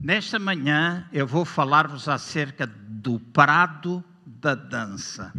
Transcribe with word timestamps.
Nesta 0.00 0.38
manhã 0.38 1.08
eu 1.12 1.26
vou 1.26 1.44
falar-vos 1.44 2.08
acerca 2.08 2.66
do 2.66 3.18
prado 3.18 4.02
da 4.24 4.54
dança. 4.54 5.32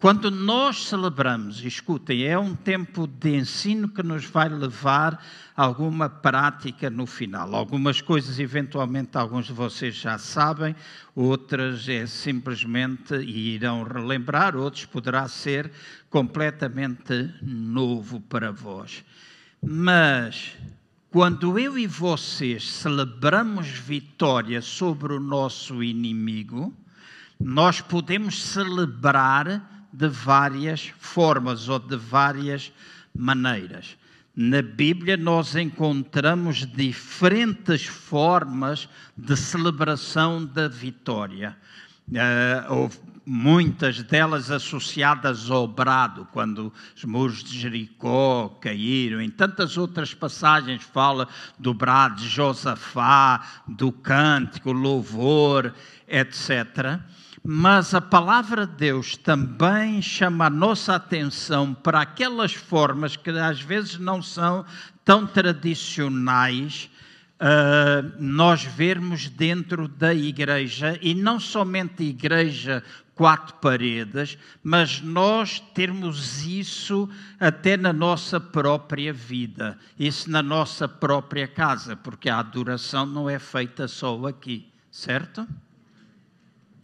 Quando 0.00 0.30
nós 0.30 0.88
celebramos, 0.88 1.62
escutem, 1.62 2.24
é 2.24 2.38
um 2.38 2.54
tempo 2.54 3.06
de 3.06 3.36
ensino 3.36 3.86
que 3.86 4.02
nos 4.02 4.24
vai 4.24 4.48
levar 4.48 5.22
a 5.54 5.62
alguma 5.62 6.08
prática 6.08 6.88
no 6.88 7.06
final. 7.06 7.54
Algumas 7.54 8.00
coisas, 8.00 8.38
eventualmente, 8.38 9.18
alguns 9.18 9.46
de 9.46 9.52
vocês 9.52 9.94
já 9.94 10.16
sabem, 10.16 10.74
outras 11.14 11.86
é 11.86 12.06
simplesmente 12.06 13.14
irão 13.14 13.82
relembrar, 13.82 14.56
outros 14.56 14.86
poderá 14.86 15.28
ser 15.28 15.70
completamente 16.08 17.30
novo 17.42 18.20
para 18.20 18.50
vós. 18.50 19.04
Mas 19.62 20.56
quando 21.14 21.60
eu 21.60 21.78
e 21.78 21.86
vocês 21.86 22.68
celebramos 22.68 23.68
vitória 23.68 24.60
sobre 24.60 25.12
o 25.12 25.20
nosso 25.20 25.80
inimigo, 25.80 26.74
nós 27.38 27.80
podemos 27.80 28.42
celebrar 28.42 29.86
de 29.92 30.08
várias 30.08 30.88
formas 30.98 31.68
ou 31.68 31.78
de 31.78 31.96
várias 31.96 32.72
maneiras. 33.16 33.96
Na 34.34 34.60
Bíblia, 34.60 35.16
nós 35.16 35.54
encontramos 35.54 36.66
diferentes 36.66 37.86
formas 37.86 38.88
de 39.16 39.36
celebração 39.36 40.44
da 40.44 40.66
vitória. 40.66 41.56
Uh, 42.08 42.90
muitas 43.26 44.02
delas 44.02 44.50
associadas 44.50 45.50
ao 45.50 45.66
brado, 45.66 46.28
quando 46.32 46.72
os 46.96 47.04
muros 47.04 47.42
de 47.42 47.58
Jericó 47.58 48.48
caíram. 48.60 49.20
Em 49.20 49.30
tantas 49.30 49.76
outras 49.76 50.12
passagens 50.12 50.82
fala 50.82 51.28
do 51.58 51.72
brado 51.72 52.16
de 52.16 52.28
Josafá, 52.28 53.62
do 53.66 53.90
cântico, 53.90 54.72
louvor, 54.72 55.74
etc 56.06 57.00
mas 57.46 57.92
a 57.92 58.00
palavra 58.00 58.66
de 58.66 58.74
Deus 58.74 59.18
também 59.18 60.00
chama 60.00 60.46
a 60.46 60.50
nossa 60.50 60.94
atenção 60.94 61.74
para 61.74 62.00
aquelas 62.00 62.54
formas 62.54 63.16
que 63.16 63.28
às 63.28 63.60
vezes 63.60 63.98
não 63.98 64.22
são 64.22 64.64
tão 65.04 65.26
tradicionais. 65.26 66.88
Uh, 67.34 68.14
nós 68.18 68.64
vermos 68.64 69.28
dentro 69.28 69.86
da 69.86 70.14
igreja, 70.14 70.98
e 71.02 71.14
não 71.14 71.38
somente 71.38 72.02
igreja 72.02 72.82
quatro 73.14 73.54
paredes, 73.56 74.36
mas 74.62 75.00
nós 75.00 75.60
termos 75.72 76.44
isso 76.44 77.08
até 77.38 77.76
na 77.76 77.92
nossa 77.92 78.40
própria 78.40 79.12
vida, 79.12 79.78
isso 79.98 80.30
na 80.30 80.42
nossa 80.42 80.88
própria 80.88 81.46
casa, 81.46 81.96
porque 81.96 82.28
a 82.28 82.38
adoração 82.38 83.06
não 83.06 83.30
é 83.30 83.38
feita 83.38 83.86
só 83.86 84.26
aqui, 84.26 84.66
certo? 84.90 85.46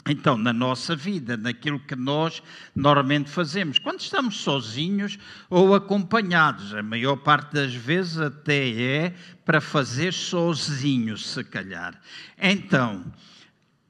Então, 0.08 0.38
na 0.38 0.52
nossa 0.52 0.96
vida, 0.96 1.36
naquilo 1.36 1.78
que 1.78 1.94
nós 1.94 2.42
normalmente 2.74 3.28
fazemos, 3.28 3.78
quando 3.78 4.00
estamos 4.00 4.38
sozinhos 4.38 5.18
ou 5.50 5.74
acompanhados, 5.74 6.74
a 6.74 6.82
maior 6.82 7.16
parte 7.16 7.52
das 7.52 7.74
vezes 7.74 8.18
até 8.18 8.70
é 8.70 9.14
para 9.44 9.60
fazer 9.60 10.14
sozinhos, 10.14 11.28
se 11.28 11.44
calhar. 11.44 12.00
Então, 12.40 13.04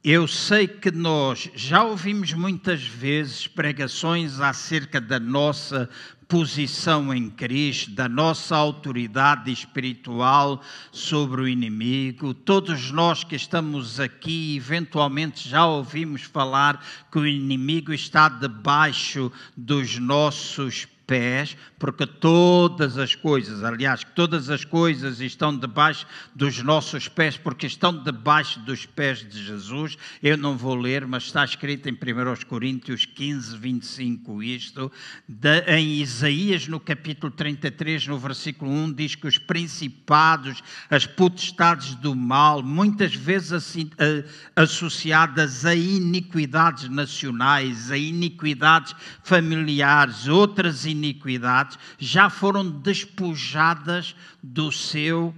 eu 0.02 0.26
sei 0.26 0.66
que 0.66 0.90
nós 0.90 1.50
já 1.54 1.84
ouvimos 1.84 2.32
muitas 2.32 2.82
vezes 2.82 3.46
pregações 3.46 4.40
acerca 4.40 4.98
da 4.98 5.20
nossa 5.20 5.90
posição 6.26 7.12
em 7.12 7.28
Cristo, 7.28 7.90
da 7.90 8.08
nossa 8.08 8.56
autoridade 8.56 9.52
espiritual 9.52 10.62
sobre 10.90 11.42
o 11.42 11.48
inimigo. 11.48 12.32
Todos 12.32 12.90
nós 12.90 13.24
que 13.24 13.36
estamos 13.36 14.00
aqui, 14.00 14.56
eventualmente 14.56 15.46
já 15.46 15.66
ouvimos 15.66 16.22
falar 16.22 16.82
que 17.12 17.18
o 17.18 17.26
inimigo 17.26 17.92
está 17.92 18.26
debaixo 18.28 19.30
dos 19.54 19.98
nossos 19.98 20.86
pés, 20.86 20.99
porque 21.78 22.06
todas 22.06 22.98
as 22.98 23.14
coisas, 23.14 23.64
aliás, 23.64 24.04
todas 24.14 24.50
as 24.50 24.64
coisas 24.64 25.20
estão 25.20 25.56
debaixo 25.56 26.06
dos 26.34 26.62
nossos 26.62 27.08
pés, 27.08 27.36
porque 27.36 27.66
estão 27.66 27.92
debaixo 28.02 28.60
dos 28.60 28.86
pés 28.86 29.26
de 29.26 29.44
Jesus. 29.44 29.96
Eu 30.22 30.36
não 30.36 30.56
vou 30.56 30.74
ler, 30.74 31.06
mas 31.06 31.24
está 31.24 31.44
escrito 31.44 31.88
em 31.88 31.92
1 31.92 32.46
Coríntios 32.46 33.04
15, 33.04 33.56
25 33.56 34.42
isto. 34.42 34.92
De, 35.28 35.60
em 35.66 36.00
Isaías, 36.00 36.66
no 36.68 36.78
capítulo 36.78 37.32
33, 37.32 38.06
no 38.06 38.18
versículo 38.18 38.70
1, 38.70 38.92
diz 38.92 39.14
que 39.14 39.26
os 39.26 39.38
principados, 39.38 40.62
as 40.88 41.06
potestades 41.06 41.94
do 41.94 42.14
mal, 42.14 42.62
muitas 42.62 43.14
vezes 43.14 43.52
assim, 43.52 43.90
associadas 44.54 45.64
a 45.64 45.74
iniquidades 45.74 46.88
nacionais, 46.88 47.90
a 47.90 47.96
iniquidades 47.96 48.94
familiares, 49.22 50.28
outras 50.28 50.84
iniquidades, 50.84 50.99
iniquidades 51.00 51.78
já 51.98 52.28
foram 52.28 52.68
despojadas 52.70 54.14
do 54.42 54.70
seu 54.70 55.34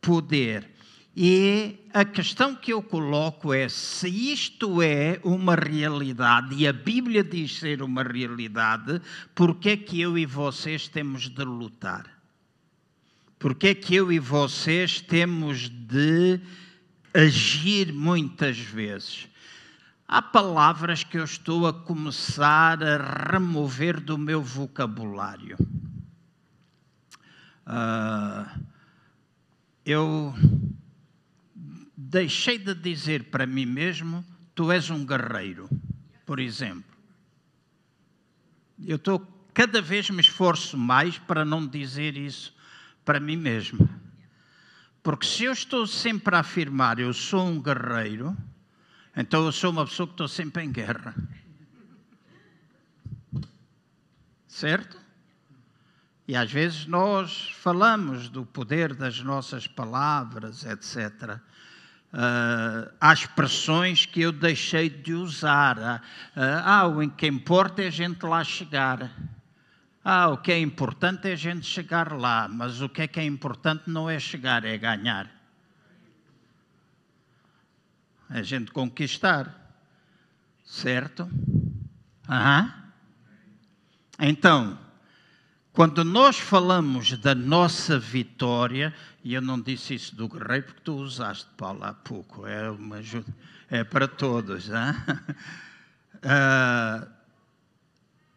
poder. 0.00 0.68
E 1.16 1.74
a 1.92 2.04
questão 2.04 2.54
que 2.54 2.72
eu 2.72 2.80
coloco 2.80 3.52
é: 3.52 3.68
se 3.68 4.08
isto 4.08 4.80
é 4.80 5.18
uma 5.24 5.56
realidade, 5.56 6.54
e 6.54 6.68
a 6.68 6.72
Bíblia 6.72 7.24
diz 7.24 7.58
ser 7.58 7.82
uma 7.82 8.04
realidade, 8.04 9.00
por 9.34 9.56
que 9.56 9.70
é 9.70 9.76
que 9.76 10.00
eu 10.00 10.16
e 10.16 10.24
vocês 10.24 10.86
temos 10.86 11.28
de 11.28 11.42
lutar? 11.42 12.06
Por 13.38 13.54
que 13.54 13.68
é 13.68 13.74
que 13.74 13.94
eu 13.94 14.12
e 14.12 14.18
vocês 14.18 15.00
temos 15.00 15.68
de 15.68 16.40
agir 17.12 17.92
muitas 17.92 18.58
vezes? 18.58 19.28
Há 20.10 20.22
palavras 20.22 21.04
que 21.04 21.18
eu 21.18 21.24
estou 21.24 21.66
a 21.66 21.72
começar 21.72 22.82
a 22.82 23.30
remover 23.30 24.00
do 24.00 24.16
meu 24.16 24.42
vocabulário. 24.42 25.58
Uh, 27.66 28.64
eu 29.84 30.34
deixei 31.94 32.56
de 32.56 32.74
dizer 32.74 33.24
para 33.24 33.44
mim 33.44 33.66
mesmo: 33.66 34.24
tu 34.54 34.72
és 34.72 34.88
um 34.88 35.04
guerreiro, 35.04 35.68
por 36.24 36.40
exemplo. 36.40 36.96
Eu 38.82 38.96
estou, 38.96 39.20
cada 39.52 39.82
vez 39.82 40.08
me 40.08 40.22
esforço 40.22 40.78
mais 40.78 41.18
para 41.18 41.44
não 41.44 41.66
dizer 41.66 42.16
isso 42.16 42.56
para 43.04 43.20
mim 43.20 43.36
mesmo. 43.36 43.86
Porque 45.02 45.26
se 45.26 45.44
eu 45.44 45.52
estou 45.52 45.86
sempre 45.86 46.34
a 46.34 46.40
afirmar 46.40 46.98
eu 46.98 47.12
sou 47.12 47.46
um 47.46 47.60
guerreiro, 47.60 48.34
então 49.16 49.44
eu 49.44 49.52
sou 49.52 49.70
uma 49.70 49.84
pessoa 49.84 50.06
que 50.06 50.12
estou 50.12 50.28
sempre 50.28 50.62
em 50.62 50.70
guerra. 50.70 51.14
Certo? 54.46 54.98
E 56.26 56.36
às 56.36 56.50
vezes 56.50 56.86
nós 56.86 57.50
falamos 57.60 58.28
do 58.28 58.44
poder 58.44 58.94
das 58.94 59.20
nossas 59.20 59.66
palavras, 59.66 60.64
etc. 60.64 61.00
Uh, 61.30 61.38
ah, 62.12 62.88
há 63.00 63.12
expressões 63.12 64.04
que 64.04 64.20
eu 64.20 64.32
deixei 64.32 64.90
de 64.90 65.14
usar. 65.14 65.78
Uh, 65.78 66.40
ah, 66.64 66.86
o 66.86 67.08
que 67.10 67.26
importa 67.26 67.82
é 67.82 67.86
a 67.86 67.90
gente 67.90 68.24
lá 68.24 68.44
chegar. 68.44 69.10
Ah, 70.04 70.28
o 70.28 70.38
que 70.38 70.52
é 70.52 70.58
importante 70.60 71.28
é 71.28 71.32
a 71.32 71.36
gente 71.36 71.66
chegar 71.66 72.12
lá, 72.12 72.48
mas 72.48 72.80
o 72.82 72.88
que 72.88 73.02
é 73.02 73.08
que 73.08 73.20
é 73.20 73.24
importante 73.24 73.84
não 73.86 74.08
é 74.08 74.18
chegar, 74.18 74.64
é 74.64 74.76
ganhar 74.76 75.37
a 78.28 78.42
gente 78.42 78.70
conquistar. 78.70 79.54
Certo? 80.64 81.22
Uhum. 82.28 82.72
Então, 84.20 84.78
quando 85.72 86.04
nós 86.04 86.38
falamos 86.38 87.16
da 87.18 87.34
nossa 87.34 87.98
vitória, 87.98 88.94
e 89.24 89.32
eu 89.32 89.40
não 89.40 89.60
disse 89.60 89.94
isso 89.94 90.14
do 90.14 90.28
guerreiro 90.28 90.66
porque 90.66 90.80
tu 90.82 90.96
usaste, 90.96 91.46
Paulo, 91.56 91.84
há 91.84 91.94
pouco, 91.94 92.46
é 92.46 92.70
uma 92.70 92.96
ajuda, 92.96 93.32
é 93.70 93.84
para 93.84 94.08
todos. 94.08 94.68
Uh, 94.68 94.72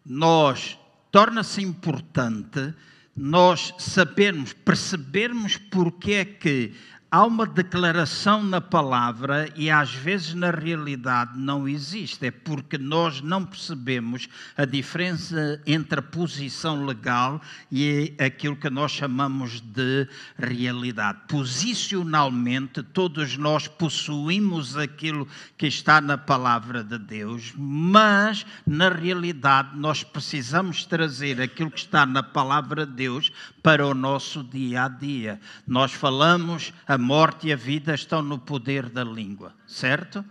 nós, 0.06 0.78
torna-se 1.12 1.62
importante 1.62 2.74
nós 3.16 3.74
sabermos, 3.78 4.54
percebermos 4.54 5.58
porque 5.58 6.14
é 6.14 6.26
que 6.26 6.74
há 7.12 7.26
uma 7.26 7.46
declaração 7.46 8.42
na 8.42 8.62
palavra 8.62 9.52
e 9.58 9.70
às 9.70 9.94
vezes 9.94 10.34
na 10.34 10.50
realidade 10.50 11.38
não 11.38 11.68
existe. 11.68 12.28
É 12.28 12.32
porque 12.32 12.78
nós 12.78 13.20
não 13.20 13.46
percebemos 13.46 14.30
a 14.56 14.64
diferença 14.64 15.62
entre 15.68 16.00
a 16.00 16.02
posição 16.02 16.86
legal 16.86 17.42
e 17.70 18.16
aquilo 18.18 18.56
que 18.56 18.70
nós 18.70 18.94
chamamos 18.94 19.60
de 19.60 20.08
realidade. 20.38 21.20
Posicionalmente, 21.28 22.82
todos 22.82 23.36
nós 23.36 23.68
possuímos 23.68 24.78
aquilo 24.78 25.28
que 25.58 25.68
está 25.68 26.00
na 26.00 26.18
palavra 26.18 26.82
de 26.82 26.98
Deus, 26.98 27.52
mas 27.58 28.46
na 28.66 28.88
realidade 28.88 29.78
nós 29.78 30.02
precisamos 30.02 30.86
trazer 30.86 31.42
aquilo 31.42 31.72
que 31.72 31.80
está 31.80 32.06
na 32.06 32.24
palavra 32.24 32.86
de 32.86 32.94
Deus 32.94 33.34
para 33.62 33.86
o 33.86 33.94
nosso 33.94 34.44
dia 34.44 34.86
a 34.86 34.88
dia. 34.88 35.40
Nós 35.68 35.94
falamos, 35.94 36.74
a 36.88 36.98
morte 36.98 37.48
e 37.48 37.54
a 37.54 37.56
vida 37.56 37.94
estão 37.94 38.22
no 38.22 38.40
poder 38.40 38.90
da 38.90 39.04
língua, 39.04 39.54
certo? 39.68 40.24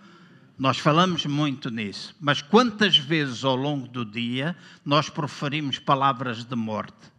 Nós 0.59 0.79
falamos 0.79 1.25
muito 1.25 1.71
nisso, 1.71 2.15
mas 2.21 2.43
quantas 2.43 2.97
vezes 2.99 3.45
ao 3.45 3.57
longo 3.57 3.89
do 3.89 4.05
dia 4.05 4.55
nós 4.85 5.09
proferimos 5.09 5.79
palavras 5.79 6.45
de 6.45 6.55
morte? 6.55 7.11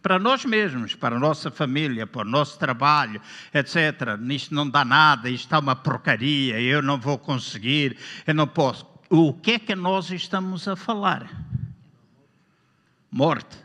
Para 0.00 0.18
nós 0.18 0.44
mesmos, 0.44 0.94
para 0.94 1.16
a 1.16 1.18
nossa 1.18 1.50
família, 1.50 2.06
para 2.06 2.26
o 2.26 2.30
nosso 2.30 2.58
trabalho, 2.58 3.20
etc. 3.52 4.18
Isto 4.28 4.54
não 4.54 4.68
dá 4.68 4.84
nada, 4.84 5.30
isto 5.30 5.46
está 5.46 5.58
uma 5.58 5.74
porcaria, 5.74 6.60
eu 6.60 6.82
não 6.82 7.00
vou 7.00 7.18
conseguir, 7.18 7.96
eu 8.26 8.34
não 8.34 8.46
posso. 8.46 8.86
O 9.08 9.32
que 9.32 9.52
é 9.52 9.58
que 9.58 9.74
nós 9.74 10.10
estamos 10.10 10.68
a 10.68 10.76
falar? 10.76 11.28
Morte. 13.10 13.63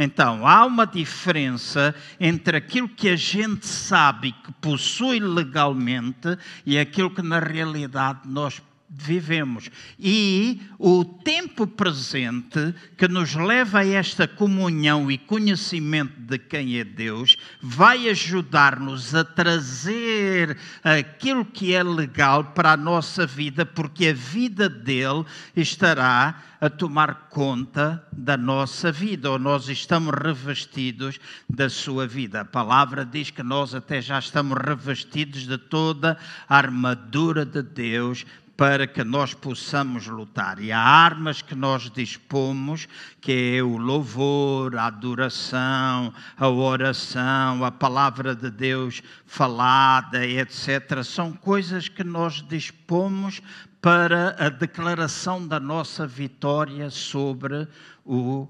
Então, 0.00 0.46
há 0.46 0.64
uma 0.64 0.86
diferença 0.86 1.92
entre 2.20 2.56
aquilo 2.56 2.88
que 2.88 3.08
a 3.08 3.16
gente 3.16 3.66
sabe 3.66 4.30
que 4.30 4.52
possui 4.52 5.18
legalmente 5.18 6.38
e 6.64 6.78
aquilo 6.78 7.10
que 7.10 7.20
na 7.20 7.40
realidade 7.40 8.20
nós 8.24 8.62
vivemos. 8.90 9.70
E 9.98 10.62
o 10.78 11.04
tempo 11.04 11.66
presente 11.66 12.74
que 12.96 13.06
nos 13.06 13.34
leva 13.34 13.80
a 13.80 13.86
esta 13.86 14.26
comunhão 14.26 15.10
e 15.10 15.18
conhecimento 15.18 16.18
de 16.20 16.38
quem 16.38 16.78
é 16.78 16.84
Deus 16.84 17.36
vai 17.60 18.08
ajudar-nos 18.08 19.14
a 19.14 19.24
trazer 19.24 20.56
aquilo 20.82 21.44
que 21.44 21.74
é 21.74 21.82
legal 21.82 22.44
para 22.44 22.72
a 22.72 22.76
nossa 22.76 23.26
vida, 23.26 23.66
porque 23.66 24.08
a 24.08 24.14
vida 24.14 24.68
dele 24.68 25.24
estará 25.54 26.42
a 26.60 26.68
tomar 26.68 27.28
conta 27.30 28.04
da 28.10 28.36
nossa 28.36 28.90
vida, 28.90 29.30
ou 29.30 29.38
nós 29.38 29.68
estamos 29.68 30.12
revestidos 30.12 31.20
da 31.48 31.70
sua 31.70 32.06
vida. 32.06 32.40
A 32.40 32.44
palavra 32.44 33.04
diz 33.04 33.30
que 33.30 33.42
nós 33.42 33.74
até 33.74 34.00
já 34.00 34.18
estamos 34.18 34.58
revestidos 34.58 35.46
de 35.46 35.56
toda 35.56 36.18
a 36.48 36.56
armadura 36.56 37.44
de 37.44 37.62
Deus 37.62 38.26
para 38.58 38.88
que 38.88 39.04
nós 39.04 39.34
possamos 39.34 40.08
lutar. 40.08 40.60
E 40.60 40.72
há 40.72 40.80
armas 40.80 41.40
que 41.40 41.54
nós 41.54 41.88
dispomos, 41.88 42.88
que 43.20 43.56
é 43.56 43.62
o 43.62 43.76
louvor, 43.76 44.74
a 44.74 44.86
adoração, 44.86 46.12
a 46.36 46.48
oração, 46.48 47.64
a 47.64 47.70
palavra 47.70 48.34
de 48.34 48.50
Deus 48.50 49.00
falada, 49.24 50.26
etc. 50.26 51.04
São 51.04 51.32
coisas 51.32 51.88
que 51.88 52.02
nós 52.02 52.44
dispomos 52.48 53.40
para 53.80 54.34
a 54.44 54.48
declaração 54.48 55.46
da 55.46 55.60
nossa 55.60 56.04
vitória 56.04 56.90
sobre 56.90 57.68
o 58.04 58.48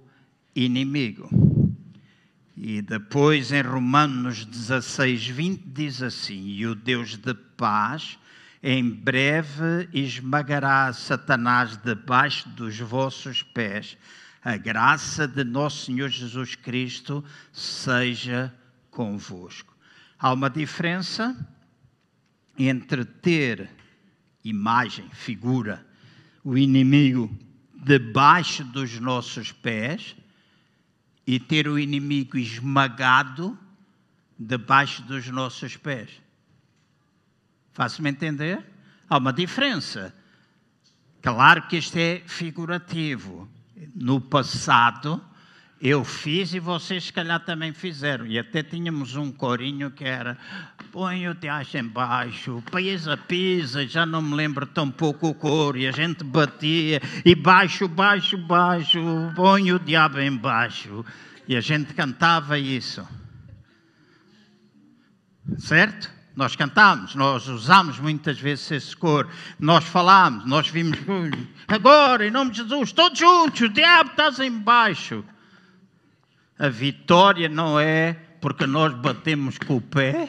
inimigo. 0.56 1.28
E 2.56 2.81
depois 2.81 3.52
em 3.52 3.61
Romanos 3.61 4.46
16, 4.46 5.26
20 5.26 5.62
diz 5.66 6.00
assim: 6.00 6.46
E 6.46 6.66
o 6.66 6.75
Deus 6.75 7.14
de 7.19 7.34
paz 7.34 8.19
em 8.62 8.88
breve 8.90 9.88
esmagará 9.93 10.93
Satanás 10.93 11.76
debaixo 11.76 12.49
dos 12.50 12.78
vossos 12.78 13.43
pés. 13.43 13.96
A 14.43 14.56
graça 14.56 15.26
de 15.26 15.44
nosso 15.44 15.87
Senhor 15.87 16.08
Jesus 16.08 16.55
Cristo 16.55 17.25
seja 17.52 18.52
convosco. 18.90 19.76
Há 20.19 20.32
uma 20.32 20.50
diferença 20.50 21.37
entre 22.58 23.05
ter 23.05 23.70
imagem, 24.44 25.08
figura, 25.11 25.87
o 26.43 26.56
inimigo 26.56 27.31
debaixo 27.75 28.64
dos 28.64 28.99
nossos 28.99 29.52
pés 29.52 30.16
e 31.26 31.38
ter 31.38 31.69
o 31.69 31.78
inimigo 31.78 32.37
esmagado 32.37 33.56
debaixo 34.38 35.02
dos 35.02 35.28
nossos 35.28 35.76
pés. 35.76 36.11
Faço-me 37.78 38.10
entender? 38.10 38.58
Há 39.08 39.19
uma 39.19 39.32
diferença. 39.32 40.12
Claro 41.22 41.62
que 41.69 41.76
isto 41.76 41.96
é 41.96 42.20
figurativo. 42.26 43.48
No 43.94 44.20
passado, 44.20 45.22
eu 45.80 46.02
fiz 46.02 46.52
e 46.52 46.58
vocês, 46.58 47.04
se 47.04 47.12
calhar, 47.12 47.38
também 47.38 47.72
fizeram. 47.72 48.26
E 48.26 48.36
até 48.36 48.64
tínhamos 48.64 49.14
um 49.14 49.30
corinho 49.30 49.92
que 49.92 50.02
era: 50.02 50.36
põe 50.90 51.28
o 51.28 51.36
teatro 51.36 51.78
embaixo, 51.78 52.60
pisa, 52.72 53.16
pisa, 53.16 53.86
já 53.86 54.04
não 54.04 54.22
me 54.22 54.34
lembro 54.34 54.66
tão 54.66 54.90
pouco 54.90 55.28
o 55.28 55.34
coro. 55.34 55.78
E 55.78 55.86
a 55.86 55.92
gente 55.92 56.25
batia, 56.25 57.00
e 57.25 57.32
baixo, 57.36 57.86
baixo, 57.86 58.36
baixo, 58.36 58.98
põe 59.36 59.70
o 59.70 59.78
diabo 59.78 60.20
embaixo. 60.20 61.04
E 61.46 61.54
a 61.54 61.60
gente 61.60 61.94
cantava 61.94 62.58
isso. 62.58 63.06
Certo? 65.58 66.17
Nós 66.38 66.55
cantamos, 66.55 67.17
nós 67.17 67.49
usamos 67.49 67.99
muitas 67.99 68.38
vezes 68.38 68.70
esse 68.70 68.96
cor, 68.96 69.29
nós 69.58 69.82
falamos, 69.82 70.46
nós 70.46 70.69
vimos 70.69 70.96
agora, 71.67 72.25
em 72.25 72.31
nome 72.31 72.52
de 72.52 72.58
Jesus, 72.58 72.93
todos 72.93 73.19
juntos, 73.19 73.61
o 73.62 73.69
diabo 73.69 74.11
está 74.11 74.46
embaixo. 74.46 75.25
A 76.56 76.69
vitória 76.69 77.49
não 77.49 77.81
é 77.81 78.12
porque 78.40 78.69
nós 78.69 78.94
batemos 78.94 79.58
com 79.58 79.79
o 79.79 79.81
pé, 79.81 80.29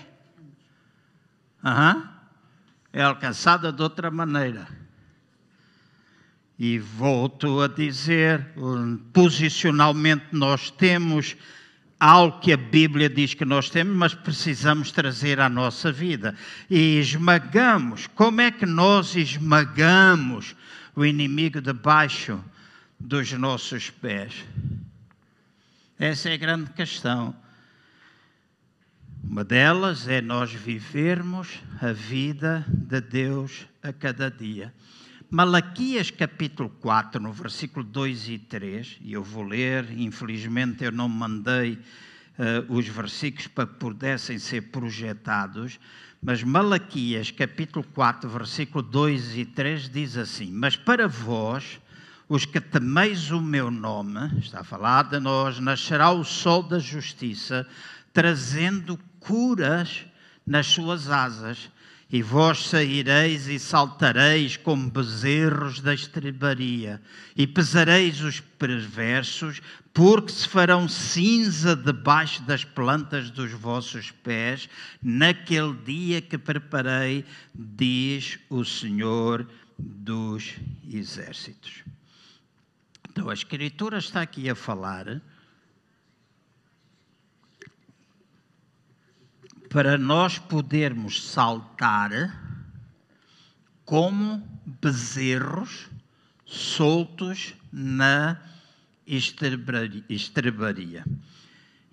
uhum. 1.63 2.03
é 2.91 3.03
alcançada 3.03 3.71
de 3.71 3.83
outra 3.83 4.09
maneira. 4.09 4.67
E 6.57 6.79
volto 6.79 7.61
a 7.61 7.67
dizer, 7.67 8.47
posicionalmente 9.13 10.25
nós 10.31 10.71
temos 10.71 11.37
algo 11.99 12.39
que 12.39 12.53
a 12.53 12.57
Bíblia 12.57 13.09
diz 13.09 13.33
que 13.33 13.43
nós 13.43 13.69
temos, 13.69 13.95
mas 13.95 14.13
precisamos 14.13 14.91
trazer 14.91 15.39
à 15.39 15.49
nossa 15.49 15.91
vida. 15.91 16.33
E 16.69 16.97
esmagamos. 16.99 18.07
Como 18.07 18.39
é 18.39 18.49
que 18.49 18.65
nós 18.65 19.15
esmagamos 19.15 20.55
o 20.95 21.05
inimigo 21.05 21.59
debaixo 21.59 22.43
dos 22.97 23.31
nossos 23.33 23.89
pés? 23.89 24.33
Essa 25.99 26.29
é 26.29 26.33
a 26.33 26.37
grande 26.37 26.69
questão. 26.71 27.35
Uma 29.21 29.43
delas 29.43 30.07
é 30.07 30.21
nós 30.21 30.53
vivermos 30.53 31.59
a 31.81 31.91
vida 31.91 32.65
de 32.69 33.01
Deus 33.01 33.67
a 33.83 33.91
cada 33.91 34.31
dia. 34.31 34.73
Malaquias 35.31 36.09
capítulo 36.09 36.71
4, 36.81 37.21
no 37.21 37.31
versículo 37.31 37.85
2 37.85 38.29
e 38.29 38.39
3, 38.39 38.97
e 38.99 39.13
eu 39.13 39.21
vou 39.23 39.43
ler, 39.43 39.85
infelizmente 39.95 40.83
eu 40.83 40.91
não 40.91 41.07
mandei 41.07 41.73
uh, 41.73 42.65
os 42.67 42.87
versículos 42.87 43.45
para 43.45 43.67
que 43.67 43.75
pudessem 43.75 44.39
ser 44.39 44.71
projetados, 44.71 45.79
mas 46.19 46.41
Malaquias 46.41 47.29
capítulo 47.29 47.85
4, 47.93 48.27
versículo 48.27 48.81
2 48.81 49.37
e 49.37 49.45
3 49.45 49.87
diz 49.89 50.17
assim: 50.17 50.51
Mas 50.51 50.75
para 50.75 51.07
vós, 51.07 51.79
os 52.27 52.45
que 52.45 52.59
temeis 52.59 53.29
o 53.29 53.39
meu 53.39 53.69
nome, 53.69 54.39
está 54.39 54.61
a 54.61 54.63
falar 54.63 55.03
de 55.03 55.19
nós, 55.19 55.59
nascerá 55.59 56.09
o 56.09 56.23
sol 56.23 56.63
da 56.63 56.79
justiça, 56.79 57.67
trazendo 58.11 58.99
curas 59.19 60.07
nas 60.43 60.65
suas 60.65 61.07
asas 61.07 61.69
e 62.11 62.23
vós 62.23 62.67
saireis 62.67 63.47
e 63.47 63.59
saltareis 63.59 64.57
como 64.57 64.89
bezerros 64.89 65.79
da 65.79 65.93
estrebaria, 65.93 66.99
e 67.35 67.45
pesareis 67.45 68.21
os 68.21 68.39
perversos, 68.39 69.61
porque 69.93 70.31
se 70.31 70.47
farão 70.47 70.87
cinza 70.87 71.75
debaixo 71.75 72.41
das 72.43 72.63
plantas 72.63 73.29
dos 73.29 73.51
vossos 73.51 74.09
pés, 74.09 74.67
naquele 75.03 75.73
dia 75.73 76.21
que 76.21 76.37
preparei, 76.37 77.23
diz 77.53 78.39
o 78.49 78.65
Senhor 78.65 79.47
dos 79.77 80.55
Exércitos. 80.91 81.83
Então 83.09 83.29
a 83.29 83.33
Escritura 83.33 83.99
está 83.99 84.21
aqui 84.21 84.49
a 84.49 84.55
falar 84.55 85.21
para 89.69 89.97
nós 89.97 90.39
podermos 90.39 91.23
saltar 91.23 92.11
como 93.85 94.43
bezerros 94.81 95.87
soltos 96.45 97.53
na 97.71 98.37
estrebaria. 99.07 101.05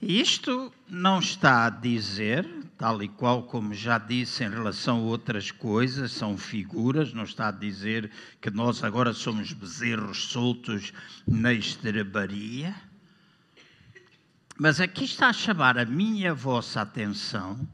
Isto 0.00 0.72
não 0.88 1.18
está 1.18 1.66
a 1.66 1.70
dizer, 1.70 2.46
tal 2.76 3.02
e 3.02 3.08
qual 3.08 3.42
como 3.44 3.74
já 3.74 3.98
disse 3.98 4.44
em 4.44 4.50
relação 4.50 4.98
a 4.98 5.02
outras 5.02 5.50
coisas, 5.50 6.12
são 6.12 6.36
figuras, 6.36 7.12
não 7.12 7.24
está 7.24 7.48
a 7.48 7.52
dizer 7.52 8.10
que 8.40 8.50
nós 8.50 8.84
agora 8.84 9.12
somos 9.12 9.52
bezerros 9.52 10.24
soltos 10.28 10.92
na 11.26 11.52
estrebaria 11.52 12.74
mas 14.58 14.80
aqui 14.80 15.04
está 15.04 15.28
a 15.28 15.32
chamar 15.32 15.78
a 15.78 15.84
minha 15.84 16.34
vossa 16.34 16.80
atenção 16.80 17.66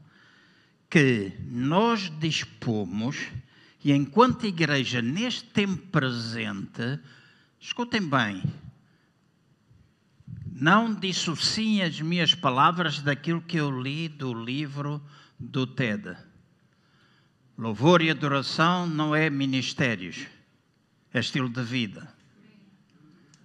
que 0.89 1.31
nós 1.49 2.11
dispomos, 2.19 3.17
e 3.83 3.91
enquanto 3.91 4.45
igreja, 4.45 5.01
neste 5.01 5.45
tempo 5.45 5.87
presente, 5.87 6.99
escutem 7.59 8.07
bem, 8.07 8.43
não 10.51 10.93
dissociem 10.93 11.81
as 11.81 11.99
minhas 11.99 12.35
palavras 12.35 12.99
daquilo 13.01 13.41
que 13.41 13.57
eu 13.57 13.81
li 13.81 14.07
do 14.07 14.33
livro 14.33 15.01
do 15.39 15.65
TED. 15.65 16.15
Louvor 17.57 18.01
e 18.01 18.09
adoração 18.09 18.87
não 18.87 19.15
é 19.15 19.29
ministérios, 19.29 20.27
é 21.13 21.19
estilo 21.19 21.49
de 21.49 21.63
vida. 21.63 22.07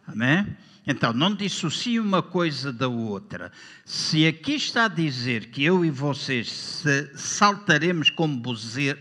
Amém? 0.07 0.57
Então, 0.91 1.13
não 1.13 1.35
dissocie 1.35 2.01
uma 2.01 2.23
coisa 2.23 2.73
da 2.73 2.89
outra. 2.89 3.53
Se 3.85 4.27
aqui 4.27 4.55
está 4.55 4.87
a 4.87 4.89
dizer 4.89 5.51
que 5.51 5.63
eu 5.63 5.85
e 5.85 5.91
vocês 5.91 6.83
saltaremos 7.15 8.09
como 8.09 8.43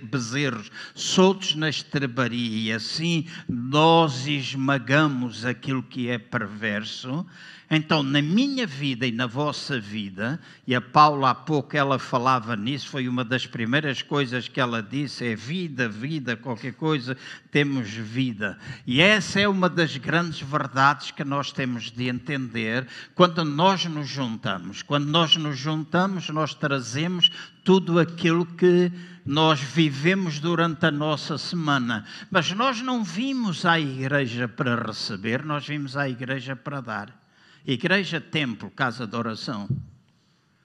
bezerros 0.03 0.70
soltos 0.94 1.56
na 1.56 1.70
estrebaria 1.70 2.58
e 2.58 2.74
assim 2.74 3.25
nós 3.48 4.27
esmagamos 4.27 5.46
aquilo 5.46 5.82
que 5.82 6.10
é 6.10 6.17
perverso, 6.17 7.25
então, 7.69 8.01
na 8.01 8.21
minha 8.21 8.65
vida 8.65 9.05
e 9.05 9.12
na 9.12 9.27
vossa 9.27 9.77
vida, 9.77 10.39
e 10.65 10.74
a 10.74 10.79
Paula 10.79 11.31
há 11.31 11.36
pouco 11.36 11.75
ela 11.75 12.00
falava 12.00 12.55
nisso, 12.55 12.88
foi 12.88 13.09
uma 13.09 13.25
das 13.25 13.45
primeiras 13.45 14.01
coisas 14.01 14.47
que 14.47 14.62
ela 14.62 14.81
disse: 14.81 15.25
é 15.25 15.36
vida, 15.36 15.89
vida, 15.89 16.38
qualquer 16.38 16.74
coisa, 16.74 17.17
temos 17.51 17.89
vida. 17.89 18.57
E 18.86 19.01
essa 19.01 19.41
é 19.41 19.47
uma 19.50 19.69
das 19.69 19.97
grandes 19.97 20.39
verdades 20.39 21.12
que 21.12 21.25
nós 21.25 21.51
temos 21.51 21.91
de 21.91 22.07
entender 22.07 22.88
quando 23.13 23.43
nós 23.43 23.83
nos 23.83 24.07
juntamos. 24.07 24.81
Quando 24.81 25.07
nós 25.07 25.36
nos 25.36 25.57
juntamos, 25.57 26.29
nós 26.29 26.53
trazemos 26.53 27.29
tudo 27.65 28.00
aquilo 28.00 28.45
que 28.45 28.89
nós 29.25 29.59
vivemos 29.59 30.39
durante 30.39 30.86
a 30.86 30.91
nossa 30.91 31.38
semana. 31.38 32.05
Mas 32.31 32.50
nós 32.53 32.81
não 32.81 33.03
vimos 33.03 33.65
à 33.65 33.77
igreja 33.77 34.47
para 34.47 34.81
receber, 34.81 35.43
nós 35.43 35.67
vimos 35.67 35.97
à 35.97 36.07
igreja 36.07 36.55
para 36.55 36.79
dar. 36.79 37.26
Igreja, 37.67 38.21
templo, 38.21 38.71
casa 38.71 39.05
de 39.05 39.13
oração. 39.13 39.67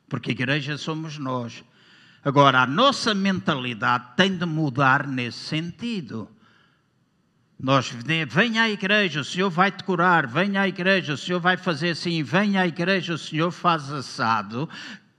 Porque 0.09 0.31
igreja 0.31 0.79
somos 0.79 1.19
nós. 1.19 1.65
Agora, 2.25 2.61
a 2.61 2.67
nossa 2.67 3.13
mentalidade 3.13 4.15
tem 4.17 4.37
de 4.37 4.47
mudar 4.47 5.09
nesse 5.09 5.39
sentido. 5.39 6.29
Nós, 7.59 7.89
venha 8.29 8.63
à 8.63 8.71
igreja, 8.71 9.21
o 9.21 9.25
Senhor 9.25 9.51
vai 9.51 9.73
te 9.73 9.83
curar, 9.83 10.29
venha 10.29 10.61
à 10.61 10.69
igreja, 10.69 11.15
o 11.15 11.17
Senhor 11.17 11.41
vai 11.41 11.57
fazer 11.57 11.91
assim, 11.91 12.23
venha 12.23 12.61
à 12.61 12.67
igreja, 12.67 13.15
o 13.15 13.19
Senhor 13.19 13.51
faz 13.51 13.91
assado, 13.93 14.69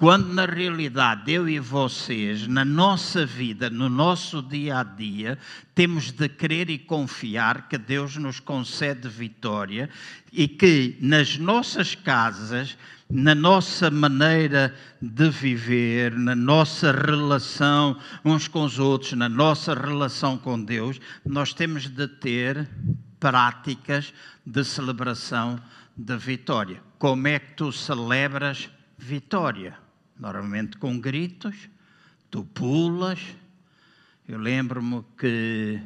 quando 0.03 0.33
na 0.33 0.45
realidade 0.45 1.31
eu 1.31 1.48
e 1.48 1.60
vocês, 1.60 2.45
na 2.45 2.65
nossa 2.65 3.25
vida, 3.25 3.69
no 3.69 3.88
nosso 3.88 4.41
dia 4.41 4.79
a 4.79 4.83
dia, 4.83 5.39
temos 5.74 6.12
de 6.12 6.27
crer 6.27 6.69
e 6.69 6.77
confiar 6.77 7.69
que 7.69 7.77
Deus 7.77 8.17
nos 8.17 8.38
concede 8.38 9.07
vitória 9.07 9.89
e 10.29 10.45
que 10.45 10.98
nas 11.00 11.38
nossas 11.38 11.95
casas, 11.95 12.77
na 13.10 13.33
nossa 13.33 13.89
maneira 13.89 14.75
de 15.01 15.29
viver, 15.29 16.12
na 16.12 16.36
nossa 16.36 16.91
relação 16.91 17.98
uns 18.25 18.50
com 18.50 18.65
os 18.65 18.79
outros, 18.79 19.13
na 19.13 19.29
nossa 19.29 19.74
relação 19.74 20.38
com 20.38 20.62
Deus, 20.62 21.00
nós 21.25 21.53
temos 21.53 21.88
de 21.88 22.10
ter 22.10 22.67
práticas 23.22 24.13
de 24.45 24.65
celebração 24.65 25.57
de 25.95 26.17
vitória. 26.17 26.83
Como 27.00 27.25
é 27.25 27.39
que 27.39 27.53
tu 27.53 27.72
celebras 27.72 28.69
vitória? 28.98 29.81
Normalmente 30.24 30.77
com 30.77 30.98
gritos, 30.98 31.68
tu 32.32 32.46
pulas. 32.46 33.20
Eu 34.25 34.39
lembro-me 34.39 35.03
que 35.18 35.82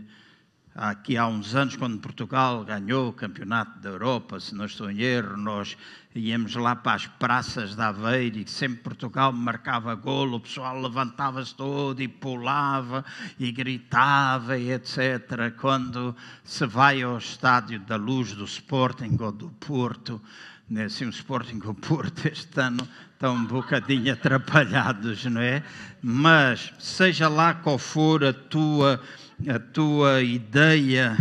aqui 0.76 1.18
há 1.18 1.26
uns 1.26 1.56
anos, 1.56 1.76
quando 1.76 1.98
Portugal 1.98 2.64
ganhou 2.64 3.10
o 3.10 3.14
campeonato 3.14 3.80
da 3.80 3.90
Europa, 3.90 4.40
se 4.40 4.54
não 4.54 4.66
estou 4.66 4.92
em 4.92 5.02
erro, 5.02 5.36
nós 5.38 5.76
íamos 6.14 6.54
lá 6.54 6.76
para 6.76 6.94
as 6.94 7.08
praças 7.08 7.76
de 7.76 7.82
Aveiro 7.82 8.38
e 8.38 8.48
sempre 8.48 8.84
Portugal 8.84 9.34
marcava 9.34 9.96
golo, 9.96 10.38
o 10.38 10.40
pessoal 10.40 10.80
levantava-se 10.80 11.56
todo 11.56 12.00
e 12.00 12.08
pulava 12.08 13.04
e 13.40 13.52
gritava 13.52 14.56
e 14.56 14.72
etc. 14.72 15.52
Quando 15.60 16.16
se 16.44 16.64
vai 16.68 17.02
ao 17.02 17.18
estádio 17.18 17.80
da 17.80 17.96
Luz 17.96 18.34
do 18.34 18.46
Sporting 18.46 19.18
ou 19.20 19.32
do 19.32 19.50
Porto, 19.50 20.22
né, 20.70 20.86
assim, 20.86 21.06
o 21.06 21.10
Sporting 21.10 21.62
e 21.64 21.68
o 21.68 21.74
Porto 21.74 22.28
este 22.28 22.60
ano 22.60 22.88
estão 23.14 23.36
um 23.36 23.46
bocadinho 23.46 24.12
atrapalhados, 24.12 25.26
não 25.26 25.42
é? 25.42 25.64
Mas 26.02 26.74
seja 26.78 27.30
lá 27.30 27.54
qual 27.54 27.78
for 27.78 28.24
a 28.24 28.34
tua, 28.34 29.02
a 29.48 29.60
tua 29.60 30.22
ideia 30.22 31.16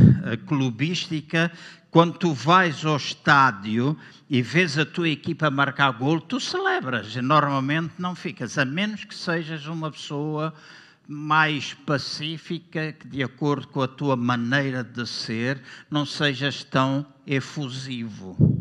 clubística, 0.47 1.51
quando 1.91 2.19
tu 2.19 2.35
vais 2.35 2.85
ao 2.85 2.97
estádio 2.97 3.97
e 4.29 4.43
vês 4.43 4.77
a 4.77 4.85
tua 4.85 5.09
equipa 5.09 5.49
marcar 5.49 5.93
gol, 5.93 6.21
tu 6.21 6.41
celebras. 6.41 7.15
Normalmente 7.17 7.95
não 7.99 8.15
ficas, 8.15 8.59
a 8.59 8.65
menos 8.65 9.05
que 9.05 9.15
sejas 9.15 9.67
uma 9.67 9.91
pessoa 9.91 10.53
mais 11.09 11.73
pacífica, 11.73 12.93
que 12.93 13.07
de 13.07 13.23
acordo 13.23 13.69
com 13.69 13.81
a 13.81 13.89
tua 13.89 14.17
maneira 14.17 14.83
de 14.83 15.07
ser, 15.07 15.63
não 15.89 16.05
sejas 16.05 16.65
tão 16.65 17.07
efusivo 17.25 18.56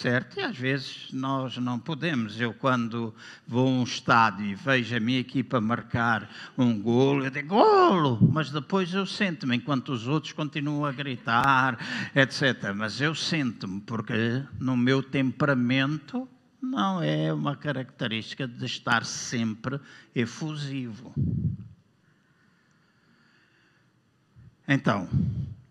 certo? 0.00 0.38
E 0.38 0.42
às 0.42 0.56
vezes 0.56 1.08
nós 1.12 1.58
não 1.58 1.78
podemos. 1.78 2.40
Eu, 2.40 2.54
quando 2.54 3.14
vou 3.46 3.68
a 3.68 3.70
um 3.70 3.82
estádio 3.82 4.46
e 4.46 4.54
vejo 4.54 4.96
a 4.96 5.00
minha 5.00 5.20
equipa 5.20 5.60
marcar 5.60 6.28
um 6.56 6.80
golo, 6.80 7.24
eu 7.24 7.30
digo 7.30 7.48
golo, 7.48 8.18
mas 8.32 8.50
depois 8.50 8.94
eu 8.94 9.04
sento-me, 9.04 9.56
enquanto 9.56 9.90
os 9.90 10.08
outros 10.08 10.32
continuam 10.32 10.86
a 10.86 10.92
gritar, 10.92 11.78
etc. 12.14 12.72
Mas 12.74 13.00
eu 13.00 13.14
sento-me, 13.14 13.80
porque 13.82 14.42
no 14.58 14.76
meu 14.76 15.02
temperamento 15.02 16.26
não 16.62 17.02
é 17.02 17.32
uma 17.32 17.56
característica 17.56 18.48
de 18.48 18.64
estar 18.64 19.04
sempre 19.04 19.78
efusivo. 20.14 21.12
Então, 24.66 25.08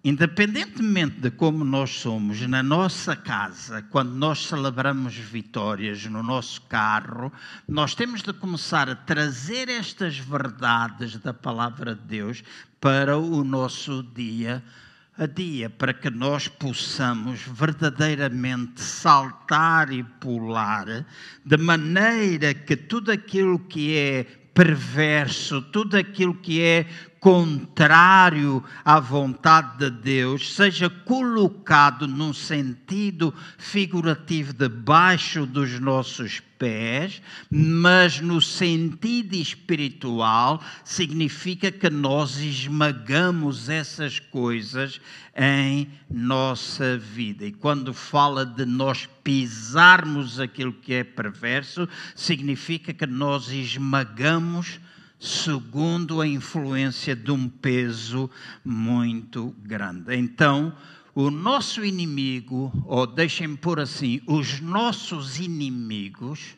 Independentemente 0.02 1.20
de 1.20 1.30
como 1.30 1.66
nós 1.66 1.90
somos, 1.90 2.40
na 2.48 2.64
nossa 2.64 3.18
casa, 3.18 3.82
quando 3.90 4.12
nós 4.12 4.48
celebramos 4.48 5.14
vitórias 5.16 6.06
no 6.06 6.24
nosso 6.24 6.62
carro, 6.64 7.30
nós 7.68 7.94
temos 7.96 8.22
de 8.22 8.32
começar 8.32 8.90
a 8.90 8.96
trazer 8.96 9.68
estas 9.68 10.18
verdades 10.18 11.18
da 11.18 11.34
palavra 11.34 11.96
de 11.96 12.02
Deus 12.04 12.44
para 12.80 13.18
o 13.18 13.44
nosso 13.44 14.02
dia 14.16 14.64
a 15.18 15.26
dia, 15.26 15.70
para 15.70 15.94
que 15.94 16.10
nós 16.10 16.48
possamos 16.48 17.42
verdadeiramente 17.42 18.80
saltar 18.80 19.92
e 19.92 20.02
pular, 20.02 21.06
de 21.46 21.58
maneira 21.58 22.54
que 22.54 22.78
tudo 22.78 23.12
aquilo 23.12 23.60
que 23.60 23.98
é 23.98 24.24
perverso, 24.54 25.62
tudo 25.62 25.98
aquilo 25.98 26.34
que 26.34 26.62
é 26.62 26.86
contrário 27.20 28.64
à 28.84 29.00
vontade 29.00 29.78
de 29.78 29.90
Deus 29.90 30.56
seja 30.56 30.90
colocado 30.90 32.08
num 32.08 32.34
sentido 32.34 33.34
figurativo 33.58 34.54
debaixo 34.54 35.46
dos 35.46 35.80
nossos 35.80 36.42
pés, 36.58 37.22
mas 37.50 38.20
no 38.20 38.42
sentido 38.42 39.36
espiritual 39.36 40.62
significa 40.84 41.72
que 41.72 41.90
nós 41.90 42.38
esmagamos 42.38 43.70
essas 43.70 44.20
coisas 44.20 45.00
em 45.36 45.90
nossa 46.10 46.98
vida. 46.98 47.46
E 47.46 47.52
quando 47.54 47.94
fala 47.94 48.46
de 48.46 48.66
nós 48.66 49.08
pisarmos 49.24 50.40
aquilo 50.40 50.74
que 50.74 50.94
é 50.94 51.04
perverso, 51.04 51.88
significa 52.14 52.94
que 52.94 53.06
nós 53.06 53.50
esmagamos 53.50 54.80
segundo 55.20 56.22
a 56.22 56.28
influência 56.28 57.16
de 57.16 57.32
um 57.32 57.50
peso 57.50 58.30
muito 58.64 59.54
grande. 59.60 60.16
Então, 60.16 60.76
o 61.14 61.30
nosso 61.30 61.84
inimigo, 61.84 62.72
ou 62.86 63.06
deixem-me 63.06 63.58
pôr 63.58 63.80
assim, 63.80 64.22
os 64.26 64.62
nossos 64.62 65.38
inimigos, 65.40 66.56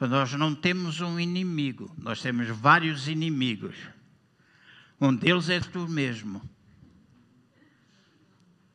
nós 0.00 0.32
não 0.32 0.54
temos 0.54 1.00
um 1.00 1.18
inimigo, 1.20 1.90
nós 1.98 2.22
temos 2.22 2.48
vários 2.48 3.08
inimigos. 3.08 3.76
Um 5.00 5.14
deles 5.14 5.48
é 5.48 5.60
tu 5.60 5.88
mesmo. 5.88 6.42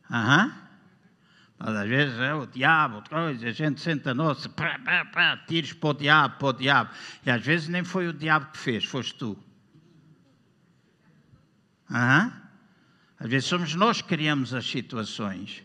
Aham. 0.10 0.46
Uhum. 0.46 0.65
Mas 1.58 1.76
às 1.76 1.88
vezes 1.88 2.20
é 2.20 2.34
o 2.34 2.46
diabo, 2.46 3.02
a 3.12 3.52
gente 3.52 3.80
senta 3.80 4.14
nossa, 4.14 4.50
pá, 4.50 4.78
pá, 4.84 5.06
pá, 5.06 5.38
tiros 5.48 5.74
para 5.74 5.90
o 5.90 5.94
diabo, 5.94 6.38
para 6.38 6.48
o 6.48 6.54
diabo. 6.54 6.90
E 7.26 7.32
às 7.32 7.42
vezes 7.42 7.70
nem 7.70 7.84
foi 7.84 8.08
o 8.08 8.14
diabo 8.14 8.52
que 8.52 8.58
fez, 8.58 8.84
foste 8.84 9.16
tu. 9.16 9.38
Uhum. 11.90 12.32
Às 13.20 13.30
vezes 13.30 13.48
somos 13.48 13.74
nós 13.74 14.02
que 14.02 14.10
criamos 14.10 14.54
as 14.54 14.70
situações. 14.70 15.64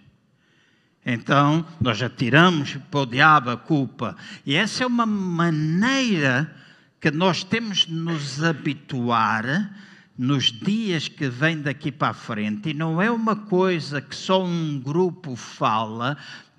Então, 1.05 1.67
nós 1.81 2.01
atiramos 2.03 2.77
para 2.91 3.01
o 3.01 3.07
diabo 3.07 3.51
a 3.51 3.57
culpa. 3.57 4.17
E 4.47 4.55
essa 4.55 4.85
é 4.85 4.87
uma 4.87 5.07
maneira 5.07 6.55
que 7.01 7.11
nós 7.11 7.43
temos 7.43 7.87
de 7.87 7.95
nos 7.95 8.43
habituar 8.45 9.75
nos 10.21 10.53
dias 10.53 11.09
que 11.09 11.31
vêm 11.31 11.63
daqui 11.63 11.91
para 11.91 12.11
a 12.11 12.13
frente, 12.13 12.69
e 12.69 12.75
não 12.75 13.01
é 13.01 13.11
uma 13.11 13.35
coisa 13.35 14.03
que 14.03 14.15
só 14.15 14.45
um 14.45 14.79
grupo 14.79 15.35
fala, 15.35 16.15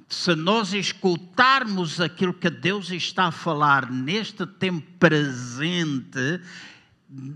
se 0.10 0.34
nós 0.34 0.74
escutarmos 0.74 2.02
aquilo 2.02 2.34
que 2.34 2.50
Deus 2.50 2.90
está 2.90 3.26
a 3.26 3.32
falar 3.32 3.92
neste 3.92 4.48
tempo 4.48 4.82
presente, 4.98 6.42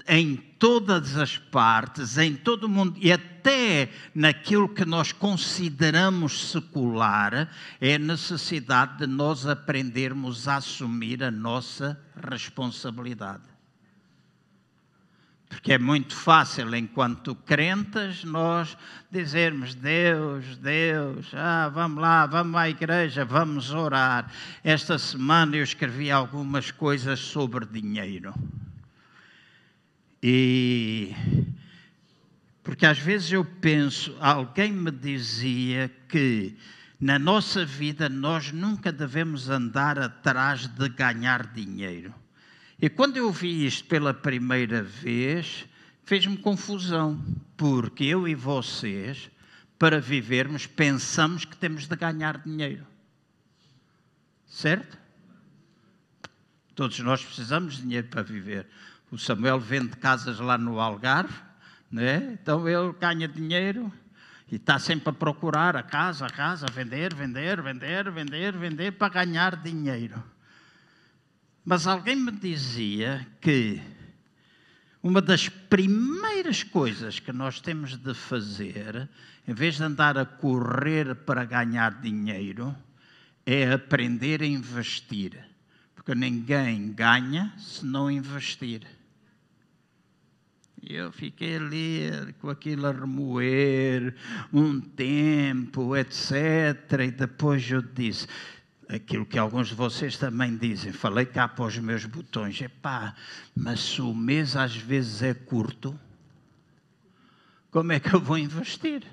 em 0.07 0.37
todas 0.57 1.15
as 1.15 1.37
partes, 1.37 2.17
em 2.17 2.33
todo 2.33 2.63
o 2.63 2.69
mundo 2.69 2.97
e 2.99 3.11
até 3.11 3.91
naquilo 4.15 4.67
que 4.67 4.83
nós 4.83 5.11
consideramos 5.11 6.49
secular, 6.49 7.51
é 7.79 7.99
necessidade 7.99 8.97
de 8.97 9.05
nós 9.05 9.45
aprendermos 9.45 10.47
a 10.47 10.55
assumir 10.55 11.23
a 11.23 11.29
nossa 11.29 12.01
responsabilidade. 12.27 13.54
Porque 15.55 15.71
é 15.71 15.77
muito 15.77 16.13
fácil, 16.13 16.75
enquanto 16.75 17.33
crentes, 17.33 18.25
nós 18.25 18.77
dizermos: 19.09 19.73
Deus, 19.73 20.57
Deus, 20.57 21.31
ah, 21.33 21.71
vamos 21.73 22.01
lá, 22.01 22.25
vamos 22.25 22.57
à 22.57 22.69
igreja, 22.69 23.23
vamos 23.23 23.71
orar. 23.71 24.29
Esta 24.65 24.99
semana 24.99 25.55
eu 25.55 25.63
escrevi 25.63 26.11
algumas 26.11 26.71
coisas 26.71 27.21
sobre 27.21 27.65
dinheiro. 27.65 28.33
E 30.21 31.15
porque 32.61 32.85
às 32.85 32.99
vezes 32.99 33.31
eu 33.31 33.45
penso, 33.45 34.13
alguém 34.19 34.73
me 34.73 34.91
dizia 34.91 35.89
que 36.09 36.57
na 36.99 37.17
nossa 37.17 37.65
vida 37.65 38.09
nós 38.09 38.51
nunca 38.51 38.91
devemos 38.91 39.49
andar 39.49 39.97
atrás 39.99 40.67
de 40.67 40.89
ganhar 40.89 41.47
dinheiro. 41.53 42.13
E 42.85 42.89
quando 42.89 43.17
eu 43.17 43.31
vi 43.31 43.65
isto 43.65 43.85
pela 43.85 44.13
primeira 44.13 44.83
vez, 44.83 45.65
fez-me 46.03 46.37
confusão, 46.37 47.19
porque 47.57 48.03
eu 48.03 48.27
e 48.27 48.35
vocês, 48.35 49.31
para 49.79 49.99
vivermos, 49.99 50.67
pensamos 50.67 51.45
que 51.45 51.57
temos 51.57 51.87
de 51.87 51.95
ganhar 51.95 52.37
dinheiro. 52.37 52.85
Certo? 54.45 54.99
Todos 56.75 56.99
nós 56.99 57.25
precisamos 57.25 57.77
de 57.77 57.81
dinheiro 57.81 58.07
para 58.07 58.21
viver. 58.21 58.67
O 59.09 59.17
Samuel 59.17 59.59
vende 59.59 59.97
casas 59.97 60.39
lá 60.39 60.55
no 60.55 60.79
Algarve, 60.79 61.33
né? 61.89 62.37
então 62.39 62.69
ele 62.69 62.93
ganha 63.01 63.27
dinheiro 63.27 63.91
e 64.51 64.57
está 64.57 64.77
sempre 64.77 65.09
a 65.09 65.13
procurar 65.13 65.75
a 65.75 65.81
casa, 65.81 66.27
a 66.27 66.29
casa, 66.29 66.67
vender, 66.67 67.15
vender, 67.15 67.63
vender, 67.63 68.11
vender, 68.11 68.55
vender 68.55 68.91
para 68.91 69.09
ganhar 69.09 69.55
dinheiro. 69.55 70.34
Mas 71.65 71.87
alguém 71.87 72.15
me 72.15 72.31
dizia 72.31 73.25
que 73.41 73.81
uma 75.01 75.19
das 75.19 75.49
primeiras 75.49 76.61
coisas 76.61 77.19
que 77.19 77.33
nós 77.33 77.59
temos 77.59 77.97
de 77.97 78.13
fazer, 78.13 79.09
em 79.47 79.53
vez 79.53 79.77
de 79.77 79.83
andar 79.83 80.15
a 80.15 80.25
correr 80.25 81.15
para 81.15 81.43
ganhar 81.43 81.99
dinheiro, 82.01 82.75
é 83.43 83.71
aprender 83.71 84.43
a 84.43 84.45
investir. 84.45 85.43
Porque 85.95 86.13
ninguém 86.13 86.93
ganha 86.93 87.51
se 87.57 87.83
não 87.83 88.11
investir. 88.11 88.81
Eu 90.87 91.11
fiquei 91.11 91.55
ali 91.55 92.33
com 92.39 92.47
aquilo 92.47 92.85
a 92.85 92.91
remoer 92.91 94.13
um 94.53 94.79
tempo, 94.79 95.95
etc. 95.97 96.31
E 97.07 97.11
depois 97.11 97.67
eu 97.71 97.81
disse 97.81 98.27
aquilo 98.89 99.25
que 99.25 99.37
alguns 99.37 99.69
de 99.69 99.75
vocês 99.75 100.17
também 100.17 100.55
dizem. 100.55 100.91
Falei 100.91 101.25
cá 101.25 101.47
para 101.47 101.65
os 101.65 101.77
meus 101.77 102.05
botões. 102.05 102.59
Epá, 102.61 103.15
mas 103.55 103.79
se 103.79 104.01
o 104.01 104.13
mês 104.13 104.55
às 104.55 104.75
vezes 104.75 105.21
é 105.21 105.33
curto, 105.33 105.99
como 107.71 107.91
é 107.91 107.99
que 107.99 108.13
eu 108.13 108.21
vou 108.21 108.37
investir? 108.37 109.03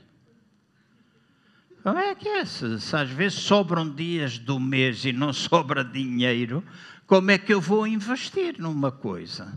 Como 1.83 1.99
é 1.99 2.15
que 2.15 2.29
é? 2.29 2.45
Se, 2.45 2.81
se 2.81 2.97
às 2.97 3.11
vezes 3.11 3.39
sobram 3.41 3.93
dias 3.93 4.39
do 4.39 4.61
mês 4.61 5.05
e 5.05 5.13
não 5.13 5.33
sobra 5.35 5.85
dinheiro, 5.85 6.65
como 7.07 7.31
é 7.31 7.39
que 7.39 7.53
eu 7.53 7.61
vou 7.61 7.87
investir 7.87 8.59
numa 8.59 8.93
coisa? 8.93 9.53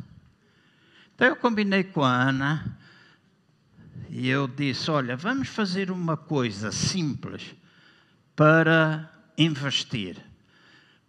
Então 1.14 1.28
eu 1.28 1.36
combinei 1.36 1.84
com 1.84 2.04
a 2.04 2.30
Ana 2.30 2.78
e 4.10 4.28
eu 4.28 4.48
disse: 4.48 4.90
Olha, 4.90 5.16
vamos 5.16 5.50
fazer 5.50 5.92
uma 5.92 6.18
coisa 6.18 6.72
simples 6.72 7.56
para 8.36 9.15
investir. 9.38 10.18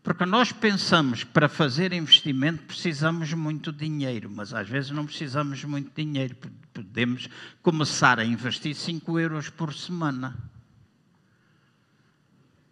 Porque 0.03 0.25
nós 0.25 0.53
pensamos 0.53 1.25
que 1.25 1.31
para 1.31 1.49
fazer 1.49 1.93
investimento 1.93 2.63
precisamos 2.63 3.33
muito 3.33 3.73
dinheiro, 3.73 4.31
mas 4.31 4.55
às 4.55 4.69
vezes 4.69 4.93
não 4.93 5.05
precisamos 5.05 5.65
muito 5.65 5.91
dinheiro. 6.01 6.37
Podemos 6.73 7.29
começar 7.61 8.21
a 8.21 8.25
investir 8.25 8.77
5 8.77 9.19
euros 9.19 9.51
por 9.51 9.75
semana. 9.75 10.37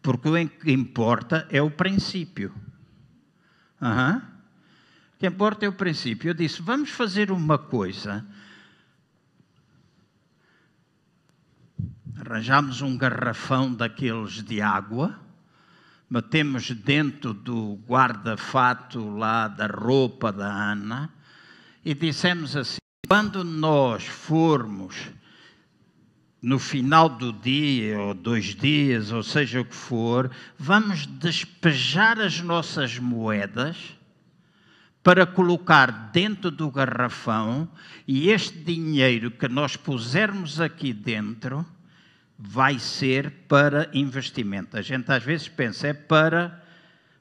Porque 0.00 0.28
o 0.28 0.48
que 0.48 0.70
importa 0.70 1.48
é 1.50 1.60
o 1.60 1.70
princípio. 1.70 2.54
Uhum. 3.80 4.18
O 4.18 5.18
que 5.18 5.26
importa 5.26 5.64
é 5.64 5.68
o 5.68 5.72
princípio. 5.72 6.30
Eu 6.30 6.34
disse: 6.34 6.62
vamos 6.62 6.90
fazer 6.90 7.32
uma 7.32 7.58
coisa. 7.58 8.24
Arranjamos 12.16 12.80
um 12.80 12.96
garrafão 12.96 13.74
daqueles 13.74 14.42
de 14.42 14.60
água, 14.60 15.18
metemos 16.14 16.70
dentro 16.70 17.34
do 17.34 17.74
guarda-fato 17.88 19.16
lá 19.16 19.48
da 19.48 19.66
roupa 19.66 20.30
da 20.30 20.46
Ana 20.46 21.12
e 21.84 21.92
dissemos 21.92 22.54
assim: 22.54 22.76
quando 23.08 23.42
nós 23.42 24.06
formos 24.06 24.94
no 26.40 26.60
final 26.60 27.08
do 27.08 27.32
dia, 27.32 27.98
ou 27.98 28.14
dois 28.14 28.54
dias, 28.54 29.10
ou 29.10 29.24
seja 29.24 29.60
o 29.60 29.64
que 29.64 29.74
for, 29.74 30.30
vamos 30.56 31.04
despejar 31.04 32.20
as 32.20 32.40
nossas 32.40 32.96
moedas 32.96 33.76
para 35.02 35.26
colocar 35.26 36.10
dentro 36.12 36.48
do 36.48 36.70
garrafão 36.70 37.68
e 38.06 38.30
este 38.30 38.56
dinheiro 38.56 39.32
que 39.32 39.48
nós 39.48 39.74
pusermos 39.74 40.60
aqui 40.60 40.92
dentro 40.92 41.66
vai 42.38 42.78
ser 42.78 43.30
para 43.48 43.88
investimento. 43.92 44.76
A 44.76 44.82
gente 44.82 45.10
às 45.10 45.22
vezes 45.22 45.48
pensa, 45.48 45.88
é 45.88 45.92
para 45.92 46.62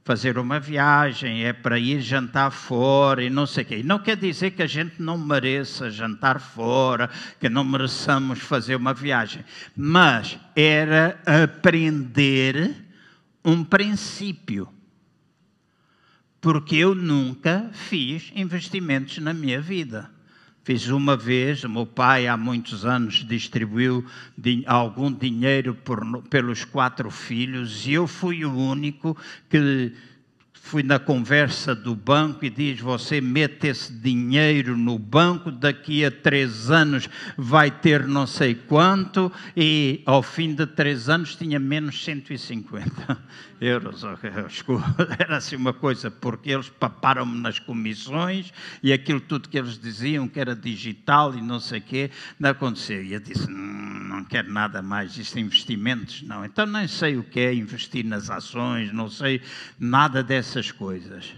fazer 0.04 0.38
uma 0.38 0.60
viagem, 0.60 1.45
é 1.45 1.54
para 1.54 1.80
ir 1.80 2.02
jantar 2.02 2.52
fora 2.52 3.23
e 3.23 3.30
não 3.30 3.45
sei 3.45 3.63
o 3.63 3.67
quê. 3.67 3.82
Não 3.84 3.99
quer 3.99 4.17
dizer 4.17 4.52
que 4.52 4.62
a 4.62 4.67
gente 4.67 5.02
não 5.02 5.17
mereça 5.17 5.89
jantar 5.89 6.39
fora, 6.39 7.10
que 7.39 7.47
não 7.47 7.63
mereçamos 7.63 8.39
fazer 8.39 8.76
uma 8.76 8.93
viagem, 8.93 9.45
mas 9.76 10.38
era 10.56 11.19
aprender 11.26 12.76
um 13.45 13.63
princípio 13.63 14.67
porque 16.43 16.76
eu 16.76 16.93
nunca 16.93 17.69
fiz 17.71 18.30
investimentos 18.36 19.17
na 19.19 19.34
minha 19.34 19.62
vida. 19.62 20.12
Fiz 20.63 20.88
uma 20.88 21.17
vez, 21.17 21.65
meu 21.65 21.86
pai 21.86 22.26
há 22.26 22.38
muitos 22.38 22.86
anos 22.86 23.15
distribuiu 23.28 24.06
algum 24.65 25.12
dinheiro 25.12 25.76
por, 25.76 26.23
pelos 26.30 26.63
quatro 26.63 27.12
filhos 27.12 27.86
e 27.86 27.91
eu 27.91 28.08
fui 28.08 28.45
o 28.45 28.56
único 28.56 29.17
que 29.49 29.91
fui 30.63 30.82
na 30.82 30.97
conversa 30.97 31.76
do 31.76 31.93
banco 31.93 32.45
e 32.45 32.49
diz: 32.49 32.80
Você 32.80 33.19
mete 33.19 33.67
esse 33.67 33.91
dinheiro 33.91 34.78
no 34.78 34.97
banco, 34.97 35.52
daqui 35.52 36.06
a 36.06 36.10
três 36.10 36.71
anos 36.71 37.10
vai 37.38 37.69
ter 37.69 38.08
não 38.08 38.26
sei 38.26 38.56
quanto, 38.56 39.32
e 39.56 40.02
ao 40.06 40.23
fim 40.23 40.56
de 40.56 40.65
três 40.65 41.10
anos 41.10 41.36
tinha 41.36 41.60
menos 41.60 42.04
150 42.04 43.19
euros. 43.60 44.04
Era 45.19 45.38
assim 45.38 45.58
uma 45.58 45.73
coisa, 45.73 46.10
porque 46.10 46.52
eles 46.52 46.69
paparam-me 46.69 47.39
nas 47.39 47.60
comissões 47.60 48.54
e 48.82 48.93
aquilo 48.93 49.19
tudo 49.19 49.49
que 49.49 49.60
eles 49.60 49.78
diziam 49.78 50.30
que 50.30 50.39
era 50.39 50.56
digital 50.56 51.36
e 51.36 51.41
não 51.41 51.60
sei 51.60 51.80
o 51.80 51.84
quê, 51.84 52.10
não 52.39 52.49
aconteceu. 52.49 53.04
E 53.04 53.13
eu 53.13 53.19
disse: 53.19 53.52
hum, 53.52 53.92
Não 54.13 54.23
quero 54.23 54.54
nada 54.54 54.80
mais, 54.80 55.17
isto 55.17 55.38
é 55.39 55.41
investimentos, 55.41 56.21
não. 56.21 56.45
Então 56.45 56.67
nem 56.67 56.88
sei 56.88 57.17
o 57.17 57.23
que 57.23 57.39
é 57.39 57.52
investir 57.52 58.06
nas 58.06 58.30
ações, 58.30 58.93
não 58.93 59.10
sei 59.10 59.41
nada 59.80 60.21
dessas 60.21 60.54
essas 60.54 60.71
coisas. 60.71 61.34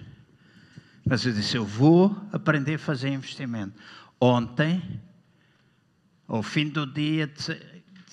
Mas 1.06 1.26
eu 1.26 1.32
disse: 1.32 1.56
eu 1.56 1.64
vou 1.64 2.14
aprender 2.34 2.76
a 2.76 2.80
fazer 2.80 3.08
investimento. 3.14 3.80
Ontem, 4.20 5.02
ao 6.28 6.44
fim 6.44 6.68
do 6.68 6.86
dia, 6.86 7.32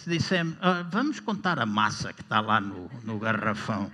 dissemos: 0.07 0.57
ah, 0.61 0.87
vamos 0.89 1.19
contar 1.19 1.59
a 1.59 1.67
massa 1.67 2.13
que 2.13 2.21
está 2.21 2.41
lá 2.41 2.61
no, 2.61 2.89
no 3.03 3.19
garrafão. 3.19 3.91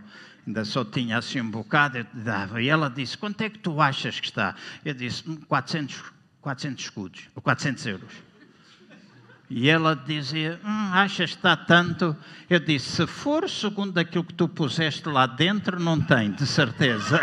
Ainda 0.47 0.67
só 0.67 0.85
tinha 0.85 1.17
assim 1.17 1.41
um 1.41 1.51
bocado, 1.51 1.97
eu 1.97 2.07
dava. 2.13 2.61
E 2.61 2.69
ela 2.69 2.91
disse: 2.91 3.17
quanto 3.17 3.41
é 3.41 3.49
que 3.49 3.59
tu 3.59 3.81
achas 3.81 4.21
que 4.21 4.27
está? 4.27 4.55
Eu 4.85 4.93
disse: 4.93 5.23
400, 5.23 6.13
400 6.43 6.85
escudos, 6.85 7.23
ou 7.35 7.41
400 7.41 7.87
euros. 7.87 8.28
E 9.51 9.69
ela 9.69 9.95
dizia: 9.95 10.61
hum, 10.65 10.91
Achas 10.93 11.31
que 11.31 11.37
está 11.37 11.57
tanto? 11.57 12.17
Eu 12.49 12.61
disse: 12.61 12.97
Se 12.97 13.07
for 13.07 13.49
segundo 13.49 13.97
aquilo 13.99 14.25
que 14.25 14.35
tu 14.35 14.49
puseste 14.49 15.09
lá 15.09 15.27
dentro, 15.27 15.81
não 15.81 16.01
tem, 16.01 16.33
de 16.33 16.47
certeza. 16.47 17.21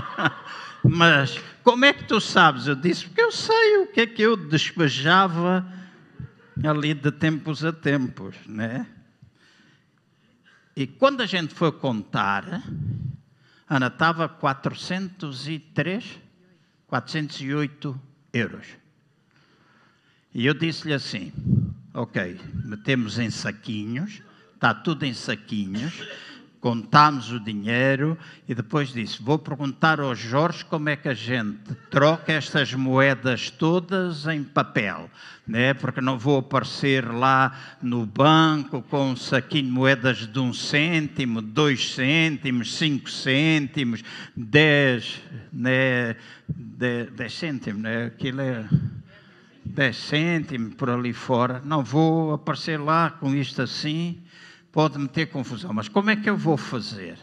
Mas 0.84 1.40
como 1.62 1.84
é 1.84 1.92
que 1.92 2.04
tu 2.04 2.20
sabes? 2.20 2.66
Eu 2.66 2.74
disse: 2.74 3.06
Porque 3.06 3.22
eu 3.22 3.32
sei 3.32 3.78
o 3.78 3.86
que 3.86 4.00
é 4.02 4.06
que 4.06 4.22
eu 4.22 4.36
despejava 4.36 5.66
ali 6.62 6.92
de 6.92 7.10
tempos 7.10 7.64
a 7.64 7.72
tempos, 7.72 8.36
né? 8.46 8.86
E 10.76 10.86
quando 10.86 11.22
a 11.22 11.26
gente 11.26 11.54
foi 11.54 11.72
contar, 11.72 12.62
Ana 13.68 13.86
estava 13.86 14.28
403, 14.28 16.20
408 16.86 18.00
euros. 18.32 18.79
E 20.34 20.46
eu 20.46 20.54
disse-lhe 20.54 20.94
assim: 20.94 21.32
Ok, 21.92 22.40
metemos 22.64 23.18
em 23.18 23.30
saquinhos, 23.30 24.22
está 24.54 24.72
tudo 24.74 25.04
em 25.04 25.14
saquinhos 25.14 25.92
contámos 26.60 27.32
o 27.32 27.40
dinheiro 27.40 28.16
e 28.48 28.54
depois 28.54 28.92
disse: 28.92 29.22
Vou 29.22 29.38
perguntar 29.38 29.98
ao 29.98 30.14
Jorge 30.14 30.64
como 30.64 30.88
é 30.88 30.96
que 30.96 31.08
a 31.08 31.14
gente 31.14 31.74
troca 31.90 32.32
estas 32.32 32.74
moedas 32.74 33.50
todas 33.50 34.26
em 34.26 34.44
papel, 34.44 35.10
né? 35.46 35.72
porque 35.74 36.00
não 36.00 36.18
vou 36.18 36.38
aparecer 36.38 37.10
lá 37.10 37.76
no 37.82 38.04
banco 38.04 38.82
com 38.82 39.12
um 39.12 39.16
saquinho 39.16 39.64
de 39.64 39.70
moedas 39.70 40.26
de 40.26 40.38
um 40.38 40.52
cêntimo, 40.52 41.40
dois 41.40 41.94
cêntimos, 41.94 42.76
cinco 42.76 43.10
cêntimos, 43.10 44.02
dez, 44.36 45.20
né? 45.52 46.16
dez, 46.48 47.10
dez 47.12 47.32
cêntimos, 47.32 47.82
né? 47.82 48.06
aquilo 48.06 48.40
é. 48.42 48.68
10 49.64 49.96
cêntimos 49.96 50.74
por 50.74 50.90
ali 50.90 51.12
fora, 51.12 51.60
não 51.64 51.84
vou 51.84 52.32
aparecer 52.32 52.78
lá 52.78 53.10
com 53.10 53.34
isto 53.34 53.62
assim 53.62 54.22
pode 54.72 54.98
meter 54.98 55.26
confusão, 55.26 55.72
mas 55.72 55.88
como 55.88 56.10
é 56.10 56.16
que 56.16 56.30
eu 56.30 56.36
vou 56.36 56.56
fazer? 56.56 57.18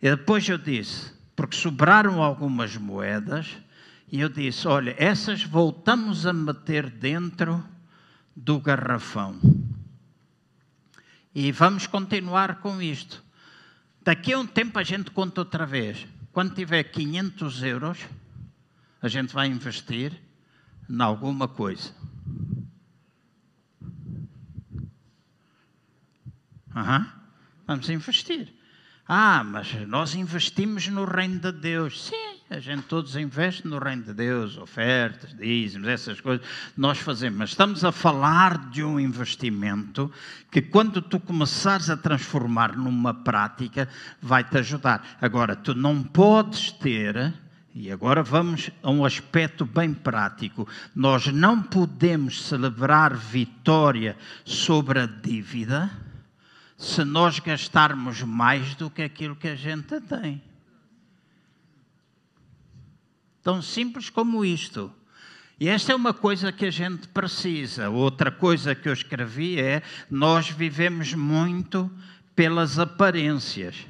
E 0.00 0.08
depois 0.08 0.48
eu 0.48 0.56
disse, 0.56 1.12
porque 1.34 1.56
sobraram 1.56 2.22
algumas 2.22 2.76
moedas, 2.76 3.56
e 4.10 4.20
eu 4.20 4.28
disse: 4.28 4.66
olha, 4.66 4.94
essas 4.98 5.44
voltamos 5.44 6.26
a 6.26 6.32
meter 6.32 6.90
dentro 6.90 7.62
do 8.34 8.58
garrafão. 8.58 9.38
E 11.34 11.52
vamos 11.52 11.86
continuar 11.86 12.60
com 12.60 12.82
isto. 12.82 13.22
Daqui 14.02 14.32
a 14.32 14.38
um 14.38 14.46
tempo 14.46 14.78
a 14.78 14.82
gente 14.82 15.10
conta 15.10 15.42
outra 15.42 15.64
vez. 15.64 16.06
Quando 16.32 16.54
tiver 16.54 16.84
500 16.84 17.62
euros, 17.62 17.98
a 19.00 19.08
gente 19.08 19.32
vai 19.32 19.46
investir 19.46 20.12
em 20.90 21.00
alguma 21.00 21.46
coisa. 21.46 21.94
Uhum. 26.74 27.06
Vamos 27.66 27.88
investir. 27.88 28.52
Ah, 29.06 29.42
mas 29.44 29.72
nós 29.88 30.14
investimos 30.14 30.86
no 30.88 31.04
reino 31.04 31.38
de 31.40 31.52
Deus. 31.52 32.06
Sim, 32.06 32.40
a 32.48 32.58
gente 32.60 32.82
todos 32.82 33.16
investe 33.16 33.66
no 33.66 33.78
reino 33.78 34.04
de 34.04 34.14
Deus, 34.14 34.56
ofertas, 34.56 35.34
dízimos, 35.36 35.88
essas 35.88 36.20
coisas 36.20 36.46
nós 36.76 36.98
fazemos. 36.98 37.38
Mas 37.38 37.50
estamos 37.50 37.84
a 37.84 37.92
falar 37.92 38.70
de 38.70 38.84
um 38.84 38.98
investimento 39.00 40.12
que, 40.50 40.62
quando 40.62 41.02
tu 41.02 41.18
começares 41.18 41.90
a 41.90 41.96
transformar 41.96 42.76
numa 42.76 43.14
prática, 43.14 43.88
vai 44.20 44.44
te 44.44 44.58
ajudar. 44.58 45.18
Agora, 45.20 45.54
tu 45.54 45.74
não 45.74 46.02
podes 46.02 46.72
ter. 46.72 47.34
E 47.74 47.90
agora 47.90 48.22
vamos 48.22 48.70
a 48.82 48.90
um 48.90 49.04
aspecto 49.04 49.64
bem 49.64 49.94
prático. 49.94 50.66
Nós 50.94 51.28
não 51.28 51.62
podemos 51.62 52.42
celebrar 52.42 53.16
vitória 53.16 54.16
sobre 54.44 54.98
a 54.98 55.06
dívida 55.06 55.90
se 56.76 57.04
nós 57.04 57.38
gastarmos 57.38 58.22
mais 58.22 58.74
do 58.74 58.90
que 58.90 59.02
aquilo 59.02 59.36
que 59.36 59.48
a 59.48 59.54
gente 59.54 60.00
tem. 60.00 60.42
Tão 63.42 63.62
simples 63.62 64.10
como 64.10 64.44
isto. 64.44 64.92
E 65.58 65.68
esta 65.68 65.92
é 65.92 65.94
uma 65.94 66.14
coisa 66.14 66.50
que 66.50 66.66
a 66.66 66.70
gente 66.70 67.06
precisa. 67.08 67.90
Outra 67.90 68.30
coisa 68.30 68.74
que 68.74 68.88
eu 68.88 68.92
escrevi 68.92 69.60
é: 69.60 69.82
nós 70.10 70.48
vivemos 70.48 71.14
muito 71.14 71.90
pelas 72.34 72.78
aparências. 72.78 73.86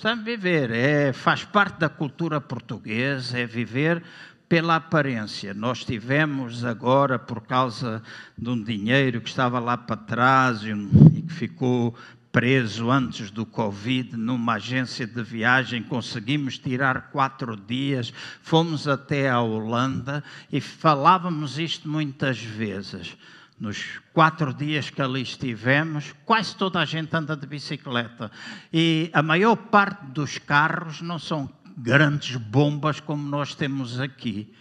Precisamos 0.00 0.24
viver, 0.24 0.70
é, 0.70 1.12
faz 1.12 1.42
parte 1.42 1.80
da 1.80 1.88
cultura 1.88 2.40
portuguesa, 2.40 3.36
é 3.36 3.44
viver 3.44 4.00
pela 4.48 4.76
aparência. 4.76 5.52
Nós 5.52 5.84
tivemos 5.84 6.64
agora, 6.64 7.18
por 7.18 7.40
causa 7.40 8.00
de 8.38 8.48
um 8.48 8.62
dinheiro 8.62 9.20
que 9.20 9.28
estava 9.28 9.58
lá 9.58 9.76
para 9.76 9.96
trás 9.96 10.62
e, 10.62 11.22
que 11.22 11.34
ficou 11.34 11.96
preso 12.30 12.92
antes 12.92 13.32
do 13.32 13.44
Covid 13.44 14.16
numa 14.16 14.54
agência 14.54 15.04
de 15.04 15.20
viagem, 15.20 15.82
conseguimos 15.82 16.60
tirar 16.60 17.10
quatro 17.10 17.56
dias, 17.56 18.14
fomos 18.40 18.86
até 18.86 19.28
a 19.28 19.40
Holanda 19.40 20.22
e 20.52 20.60
falávamos 20.60 21.58
isto 21.58 21.88
muitas 21.88 22.38
vezes. 22.38 23.16
Nos 23.58 24.00
quatro 24.12 24.54
dias 24.54 24.88
que 24.88 25.02
ali 25.02 25.22
estivemos, 25.22 26.14
quase 26.24 26.54
toda 26.56 26.78
a 26.78 26.84
gente 26.84 27.14
anda 27.16 27.36
de 27.36 27.46
bicicleta. 27.46 28.30
E 28.72 29.10
a 29.12 29.22
maior 29.22 29.56
parte 29.56 30.06
dos 30.06 30.38
carros 30.38 31.00
não 31.00 31.18
são 31.18 31.50
grandes 31.76 32.36
bombas 32.36 33.00
como 33.00 33.28
nós 33.28 33.54
temos 33.54 33.98
aqui. 33.98 34.54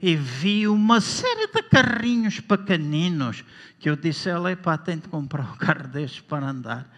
E 0.00 0.14
vi 0.16 0.66
uma 0.66 1.00
série 1.00 1.48
de 1.48 1.62
carrinhos 1.62 2.40
pequeninos 2.40 3.44
que 3.78 3.90
eu 3.90 3.96
disse 3.96 4.30
a 4.30 4.34
ela, 4.34 4.56
tem 4.78 4.98
de 4.98 5.08
comprar 5.08 5.42
um 5.42 5.56
carro 5.56 5.88
destes 5.88 6.20
para 6.20 6.48
andar. 6.48 6.88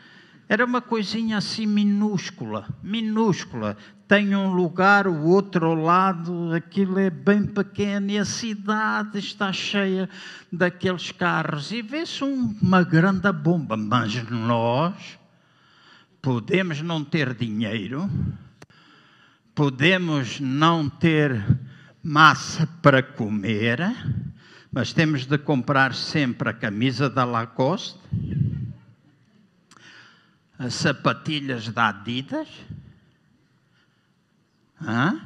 Era 0.51 0.65
uma 0.65 0.83
coisinha 0.83 1.39
assim 1.39 1.65
minúscula, 1.65 2.67
minúscula. 2.83 3.77
Tem 4.09 4.35
um 4.35 4.53
lugar, 4.53 5.07
o 5.07 5.27
outro 5.29 5.75
lado, 5.75 6.53
aquilo 6.53 6.99
é 6.99 7.09
bem 7.09 7.45
pequeno 7.47 8.11
e 8.11 8.19
a 8.19 8.25
cidade 8.25 9.21
está 9.21 9.53
cheia 9.53 10.11
daqueles 10.53 11.13
carros. 11.13 11.71
E 11.71 11.81
vê-se 11.81 12.25
uma 12.25 12.83
grande 12.83 13.31
bomba. 13.31 13.77
Mas 13.77 14.29
nós 14.29 15.21
podemos 16.21 16.83
não 16.83 17.05
ter 17.05 17.33
dinheiro, 17.33 18.11
podemos 19.55 20.41
não 20.41 20.89
ter 20.89 21.47
massa 22.03 22.67
para 22.83 23.05
comer, 23.05 23.79
mas 24.73 24.93
temos 24.93 25.27
de 25.27 25.39
comprar 25.39 25.95
sempre 25.95 26.49
a 26.49 26.53
camisa 26.53 27.09
da 27.09 27.25
Lacoste, 27.25 28.01
as 30.61 30.75
sapatilhas 30.75 31.71
da 31.71 31.89
Adidas, 31.89 32.47
hein? 34.83 35.23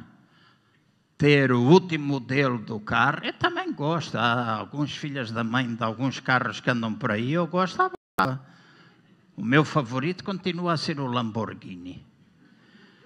ter 1.17 1.51
o 1.51 1.61
último 1.61 2.05
modelo 2.07 2.57
do 2.57 2.79
carro. 2.79 3.19
Eu 3.21 3.33
também 3.33 3.73
gosto. 3.73 4.17
Há 4.17 4.55
alguns 4.55 4.95
filhos 4.95 5.31
da 5.31 5.43
mãe 5.43 5.75
de 5.75 5.83
alguns 5.83 6.21
carros 6.21 6.61
que 6.61 6.69
andam 6.69 6.93
por 6.93 7.11
aí, 7.11 7.33
eu 7.33 7.45
gosto. 7.47 7.77
O 9.35 9.43
meu 9.43 9.65
favorito 9.65 10.23
continua 10.23 10.71
a 10.71 10.77
ser 10.77 11.01
o 11.01 11.05
Lamborghini. 11.05 12.05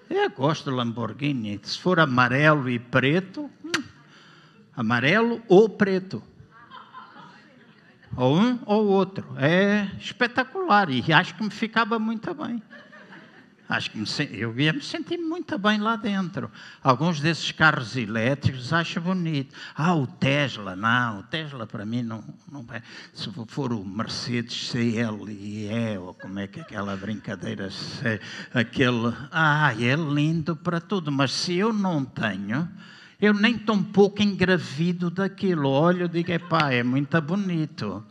Eu 0.08 0.30
gosto 0.30 0.70
do 0.70 0.76
Lamborghini. 0.76 1.60
Se 1.64 1.80
for 1.80 1.98
amarelo 1.98 2.70
e 2.70 2.78
preto, 2.78 3.50
hum, 3.64 3.82
amarelo 4.76 5.42
ou 5.48 5.68
preto. 5.68 6.22
Ou 8.16 8.36
um 8.36 8.58
ou 8.66 8.86
outro. 8.86 9.34
É 9.36 9.88
espetacular 9.98 10.90
e 10.90 11.12
acho 11.12 11.34
que 11.34 11.42
me 11.42 11.50
ficava 11.50 11.98
muito 11.98 12.32
bem. 12.34 12.62
Acho 13.70 13.88
que 13.92 13.98
me, 13.98 14.06
eu 14.32 14.58
ia 14.58 14.72
me 14.72 14.82
sentir 14.82 15.16
muito 15.16 15.56
bem 15.56 15.78
lá 15.78 15.94
dentro. 15.94 16.50
Alguns 16.82 17.20
desses 17.20 17.52
carros 17.52 17.96
elétricos 17.96 18.72
acho 18.72 19.00
bonito. 19.00 19.54
Ah, 19.76 19.94
o 19.94 20.08
Tesla, 20.08 20.74
não, 20.74 21.20
o 21.20 21.22
Tesla 21.22 21.68
para 21.68 21.86
mim 21.86 22.02
não, 22.02 22.24
não 22.50 22.64
vai. 22.64 22.82
Se 23.14 23.30
for 23.46 23.72
o 23.72 23.84
Mercedes 23.84 24.72
CLE, 24.72 25.98
ou 26.00 26.12
como 26.14 26.40
é 26.40 26.48
que 26.48 26.58
é 26.58 26.62
aquela 26.62 26.96
brincadeira, 26.96 27.68
aquele. 28.52 29.14
Ah, 29.30 29.72
é 29.78 29.94
lindo 29.94 30.56
para 30.56 30.80
tudo, 30.80 31.12
mas 31.12 31.32
se 31.32 31.56
eu 31.56 31.72
não 31.72 32.04
tenho, 32.04 32.68
eu 33.20 33.34
nem 33.34 33.58
tão 33.58 33.82
pouco 33.82 34.22
engravido 34.22 35.10
daquilo. 35.10 35.68
Olho 35.68 36.06
e 36.06 36.08
digo, 36.08 36.48
pá, 36.48 36.72
é 36.72 36.82
muito 36.82 37.20
bonito. 37.20 38.04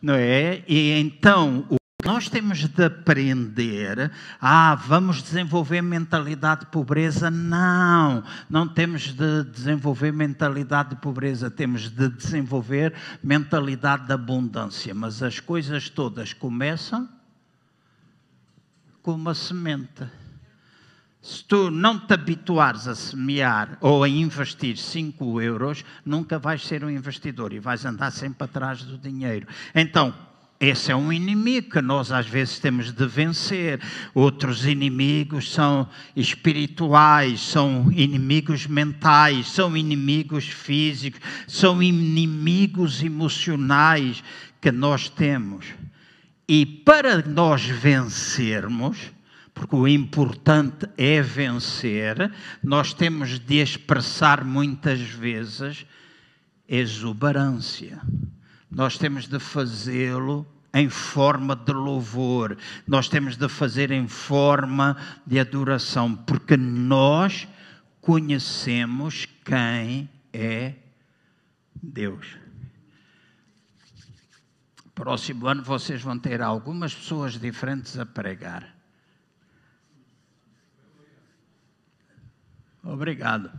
Não 0.00 0.14
é? 0.14 0.62
E 0.66 0.92
então, 0.98 1.66
o 1.68 1.78
nós 2.04 2.28
temos 2.28 2.64
de 2.64 2.84
aprender, 2.84 4.10
ah, 4.40 4.74
vamos 4.76 5.20
desenvolver 5.20 5.82
mentalidade 5.82 6.60
de 6.60 6.66
pobreza. 6.68 7.28
Não, 7.28 8.22
não 8.48 8.68
temos 8.68 9.12
de 9.12 9.44
desenvolver 9.44 10.12
mentalidade 10.12 10.90
de 10.90 10.96
pobreza, 10.96 11.50
temos 11.50 11.90
de 11.90 12.08
desenvolver 12.08 12.94
mentalidade 13.22 14.06
de 14.06 14.12
abundância. 14.12 14.94
Mas 14.94 15.22
as 15.22 15.40
coisas 15.40 15.90
todas 15.90 16.32
começam 16.32 17.08
com 19.02 19.12
uma 19.12 19.34
semente. 19.34 20.06
Se 21.20 21.44
tu 21.44 21.70
não 21.70 21.98
te 21.98 22.14
habituares 22.14 22.86
a 22.86 22.94
semear 22.94 23.76
ou 23.80 24.04
a 24.04 24.08
investir 24.08 24.76
5 24.76 25.40
euros, 25.40 25.84
nunca 26.04 26.38
vais 26.38 26.64
ser 26.64 26.84
um 26.84 26.90
investidor 26.90 27.52
e 27.52 27.58
vais 27.58 27.84
andar 27.84 28.12
sempre 28.12 28.44
atrás 28.44 28.82
do 28.82 28.96
dinheiro. 28.96 29.46
Então, 29.74 30.14
esse 30.60 30.90
é 30.90 30.96
um 30.96 31.12
inimigo 31.12 31.70
que 31.70 31.80
nós 31.80 32.10
às 32.10 32.26
vezes 32.26 32.58
temos 32.58 32.92
de 32.92 33.06
vencer. 33.06 33.80
Outros 34.12 34.66
inimigos 34.66 35.52
são 35.52 35.88
espirituais, 36.16 37.40
são 37.40 37.92
inimigos 37.92 38.66
mentais, 38.66 39.48
são 39.50 39.76
inimigos 39.76 40.48
físicos, 40.48 41.20
são 41.46 41.80
inimigos 41.80 43.02
emocionais 43.02 44.22
que 44.60 44.72
nós 44.72 45.08
temos. 45.08 45.66
E 46.48 46.66
para 46.66 47.22
nós 47.22 47.64
vencermos, 47.64 49.12
porque 49.58 49.74
o 49.74 49.88
importante 49.88 50.88
é 50.96 51.20
vencer, 51.20 52.32
nós 52.62 52.94
temos 52.94 53.40
de 53.40 53.56
expressar 53.56 54.44
muitas 54.44 55.00
vezes 55.00 55.84
exuberância. 56.68 58.00
Nós 58.70 58.96
temos 58.96 59.26
de 59.26 59.40
fazê-lo 59.40 60.46
em 60.72 60.88
forma 60.88 61.56
de 61.56 61.72
louvor, 61.72 62.56
nós 62.86 63.08
temos 63.08 63.36
de 63.36 63.48
fazer 63.48 63.90
em 63.90 64.06
forma 64.06 64.96
de 65.26 65.40
adoração, 65.40 66.14
porque 66.14 66.56
nós 66.56 67.48
conhecemos 68.00 69.26
quem 69.44 70.08
é 70.32 70.74
Deus. 71.74 72.36
Próximo 74.94 75.48
ano 75.48 75.64
vocês 75.64 76.00
vão 76.00 76.16
ter 76.16 76.40
algumas 76.40 76.94
pessoas 76.94 77.40
diferentes 77.40 77.98
a 77.98 78.06
pregar. 78.06 78.77
Obrigado. 82.82 83.50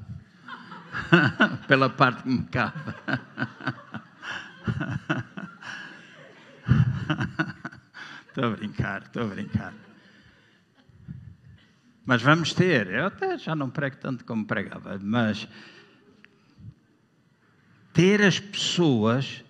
Pela 1.68 1.90
parte 1.90 2.24
que 2.24 2.30
me 2.30 2.44
cabe. 2.46 2.80
Estou 8.28 8.46
a 8.46 8.56
brincar, 8.56 9.02
estou 9.02 9.24
a 9.24 9.26
brincar. 9.26 9.74
Mas 12.06 12.22
vamos 12.22 12.54
ter, 12.54 12.88
eu 12.88 13.08
até 13.08 13.38
já 13.38 13.56
não 13.56 13.70
prego 13.70 13.98
tanto 13.98 14.24
como 14.24 14.46
pregava, 14.46 14.98
mas 15.02 15.48
ter 17.92 18.22
as 18.22 18.40
pessoas 18.40 19.44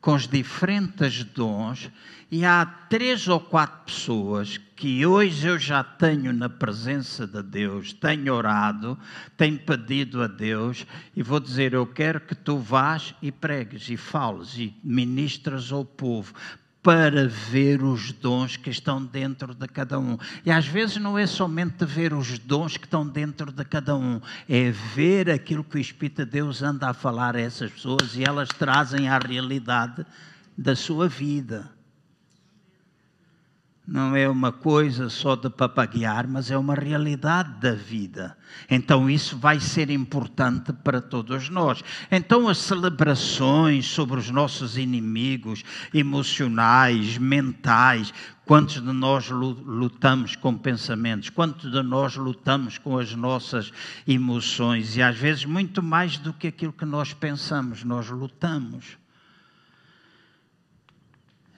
com 0.00 0.14
os 0.14 0.26
diferentes 0.26 1.22
dons, 1.24 1.90
e 2.30 2.44
há 2.44 2.64
três 2.64 3.26
ou 3.28 3.40
quatro 3.40 3.84
pessoas 3.84 4.56
que 4.76 5.04
hoje 5.04 5.46
eu 5.46 5.58
já 5.58 5.82
tenho 5.82 6.32
na 6.32 6.48
presença 6.48 7.26
de 7.26 7.42
Deus, 7.42 7.92
tenho 7.92 8.32
orado, 8.32 8.96
tenho 9.36 9.58
pedido 9.58 10.22
a 10.22 10.26
Deus, 10.26 10.86
e 11.14 11.22
vou 11.22 11.40
dizer: 11.40 11.74
Eu 11.74 11.86
quero 11.86 12.20
que 12.20 12.34
tu 12.34 12.56
vás 12.56 13.14
e 13.20 13.30
pregues, 13.30 13.90
e 13.90 13.96
fales, 13.96 14.56
e 14.56 14.74
ministras 14.82 15.72
ao 15.72 15.84
povo, 15.84 16.32
para 16.82 17.28
ver 17.28 17.82
os 17.82 18.12
dons 18.12 18.56
que 18.56 18.70
estão 18.70 19.04
dentro 19.04 19.54
de 19.54 19.68
cada 19.68 19.98
um. 19.98 20.16
E 20.44 20.50
às 20.50 20.66
vezes 20.66 20.96
não 20.96 21.18
é 21.18 21.26
somente 21.26 21.84
ver 21.84 22.12
os 22.14 22.38
dons 22.38 22.76
que 22.76 22.86
estão 22.86 23.06
dentro 23.06 23.52
de 23.52 23.64
cada 23.64 23.94
um, 23.96 24.20
é 24.48 24.70
ver 24.70 25.30
aquilo 25.30 25.62
que 25.62 25.76
o 25.76 25.80
Espírito 25.80 26.24
de 26.24 26.30
Deus 26.30 26.62
anda 26.62 26.88
a 26.88 26.94
falar 26.94 27.36
a 27.36 27.40
essas 27.40 27.70
pessoas 27.70 28.16
e 28.16 28.24
elas 28.24 28.48
trazem 28.48 29.08
à 29.08 29.18
realidade 29.18 30.06
da 30.56 30.74
sua 30.74 31.08
vida 31.08 31.70
não 33.90 34.14
é 34.14 34.28
uma 34.28 34.52
coisa 34.52 35.08
só 35.08 35.34
de 35.34 35.50
papaguear, 35.50 36.28
mas 36.28 36.48
é 36.48 36.56
uma 36.56 36.76
realidade 36.76 37.58
da 37.58 37.72
vida. 37.72 38.36
Então 38.70 39.10
isso 39.10 39.36
vai 39.36 39.58
ser 39.58 39.90
importante 39.90 40.72
para 40.72 41.00
todos 41.00 41.48
nós. 41.48 41.82
Então 42.08 42.48
as 42.48 42.58
celebrações 42.58 43.86
sobre 43.86 44.20
os 44.20 44.30
nossos 44.30 44.78
inimigos 44.78 45.64
emocionais, 45.92 47.18
mentais, 47.18 48.14
quantos 48.46 48.76
de 48.76 48.92
nós 48.92 49.28
lutamos 49.28 50.36
com 50.36 50.56
pensamentos, 50.56 51.28
quantos 51.28 51.72
de 51.72 51.82
nós 51.82 52.14
lutamos 52.14 52.78
com 52.78 52.96
as 52.96 53.12
nossas 53.16 53.72
emoções 54.06 54.96
e 54.96 55.02
às 55.02 55.16
vezes 55.16 55.44
muito 55.44 55.82
mais 55.82 56.16
do 56.16 56.32
que 56.32 56.46
aquilo 56.46 56.72
que 56.72 56.84
nós 56.84 57.12
pensamos, 57.12 57.82
nós 57.82 58.08
lutamos 58.08 58.99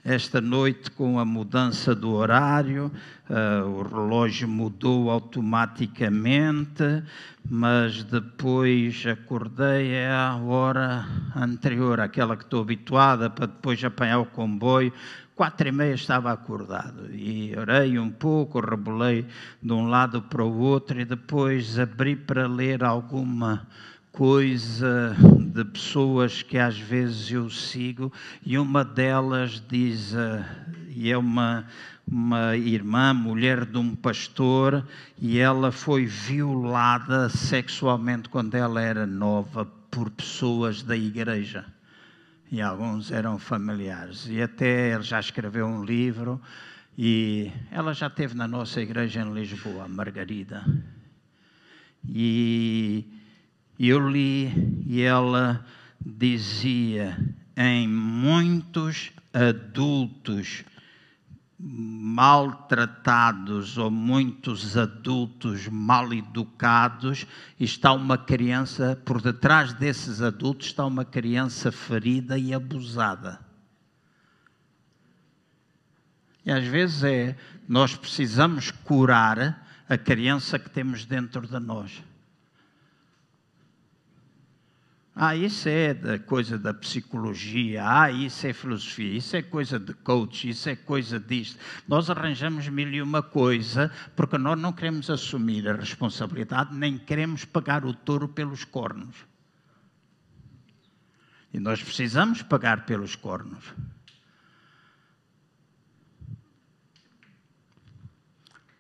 esta 0.05 0.41
noite, 0.41 0.91
com 0.91 1.19
a 1.19 1.25
mudança 1.25 1.95
do 1.95 2.11
horário, 2.13 2.91
uh, 3.31 3.69
o 3.69 3.83
relógio 3.83 4.49
mudou 4.49 5.09
automaticamente, 5.09 7.05
mas 7.49 8.03
depois 8.03 9.05
acordei 9.07 10.05
à 10.05 10.35
hora 10.37 11.07
anterior, 11.37 12.01
aquela 12.01 12.37
que 12.37 12.43
estou 12.43 12.63
habituada, 12.63 13.31
para 13.31 13.47
depois 13.47 13.83
apanhar 13.85 14.19
o 14.19 14.27
comboio. 14.27 14.93
Quatro 15.37 15.69
e 15.69 15.73
meia 15.73 15.95
estava 15.95 16.33
acordado 16.33 17.09
e 17.15 17.57
orei 17.57 17.99
um 17.99 18.11
pouco, 18.11 18.61
rebolei 18.61 19.25
de 19.63 19.73
um 19.73 19.89
lado 19.89 20.21
para 20.23 20.45
o 20.45 20.59
outro 20.59 21.01
e 21.01 21.05
depois 21.05 21.79
abri 21.79 22.17
para 22.17 22.47
ler 22.47 22.85
alguma 22.85 23.59
coisa 23.59 23.92
de 25.53 25.65
pessoas 25.65 26.43
que 26.43 26.59
às 26.59 26.79
vezes 26.79 27.31
eu 27.31 27.49
sigo 27.49 28.13
e 28.45 28.59
uma 28.59 28.85
delas 28.85 29.63
diz, 29.67 30.13
uh, 30.13 30.45
e 30.89 31.11
é 31.11 31.17
uma, 31.17 31.67
uma 32.07 32.55
irmã, 32.55 33.15
mulher 33.15 33.65
de 33.65 33.79
um 33.79 33.95
pastor, 33.95 34.87
e 35.19 35.39
ela 35.39 35.73
foi 35.73 36.05
violada 36.05 37.31
sexualmente 37.31 38.29
quando 38.29 38.55
ela 38.55 38.83
era 38.83 39.07
nova 39.07 39.65
por 39.91 40.11
pessoas 40.11 40.83
da 40.83 40.97
igreja. 40.97 41.65
E 42.51 42.61
alguns 42.61 43.11
eram 43.11 43.39
familiares. 43.39 44.29
E 44.29 44.43
até 44.43 44.93
ele 44.93 45.03
já 45.03 45.19
escreveu 45.19 45.67
um 45.67 45.83
livro, 45.83 46.39
e 46.99 47.51
ela 47.71 47.95
já 47.95 48.09
esteve 48.09 48.35
na 48.35 48.47
nossa 48.47 48.83
igreja 48.83 49.23
em 49.23 49.33
Lisboa, 49.33 49.89
Margarida. 49.89 50.63
E 52.07 53.22
eu 53.89 54.09
li 54.09 54.85
e 54.87 55.03
ela 55.03 55.65
dizia: 56.05 57.19
em 57.57 57.89
muitos 57.89 59.11
adultos 59.33 60.65
maltratados 61.65 63.79
ou 63.79 63.89
muitos 63.89 64.77
adultos 64.77 65.69
mal 65.69 66.13
educados, 66.13 67.25
está 67.59 67.93
uma 67.93 68.19
criança, 68.19 69.01
por 69.05 69.23
detrás 69.23 69.73
desses 69.73 70.21
adultos 70.21 70.67
está 70.67 70.85
uma 70.85 71.05
criança 71.05 71.71
ferida 71.71 72.37
e 72.37 72.53
abusada. 72.53 73.39
E 76.45 76.51
às 76.51 76.65
vezes 76.65 77.05
é, 77.05 77.37
nós 77.69 77.95
precisamos 77.95 78.73
curar 78.73 79.65
a 79.89 79.97
criança 79.97 80.59
que 80.59 80.69
temos 80.69 81.05
dentro 81.05 81.47
de 81.47 81.61
nós. 81.61 82.03
Ah, 85.15 85.37
isso 85.37 85.69
é 85.69 85.93
da 85.93 86.19
coisa 86.19 86.59
da 86.59 86.73
psicologia, 86.73 87.83
ah, 87.87 88.11
isso 88.11 88.47
é 88.47 88.53
filosofia, 88.55 89.15
isso 89.15 89.37
é 89.37 89.43
coisa 89.43 89.79
de 89.79 89.93
coach, 89.93 90.49
isso 90.49 90.71
é 90.71 90.75
coisa 90.75 91.21
disto. 91.21 91.59
Nós 91.87 92.09
arranjamos 92.09 92.67
mil 92.69 92.89
e 92.89 93.03
uma 93.03 93.23
coisa 93.23 93.93
porque 94.17 94.39
nós 94.39 94.59
não 94.59 94.73
queremos 94.73 95.11
assumir 95.11 95.69
a 95.69 95.75
responsabilidade, 95.75 96.75
nem 96.75 96.97
queremos 96.97 97.45
pagar 97.45 97.85
o 97.85 97.93
touro 97.93 98.27
pelos 98.27 98.65
cornos. 98.65 99.15
E 101.53 101.61
nós 101.61 101.83
precisamos 101.83 102.41
pagar 102.41 102.87
pelos 102.87 103.15
cornos. 103.15 103.75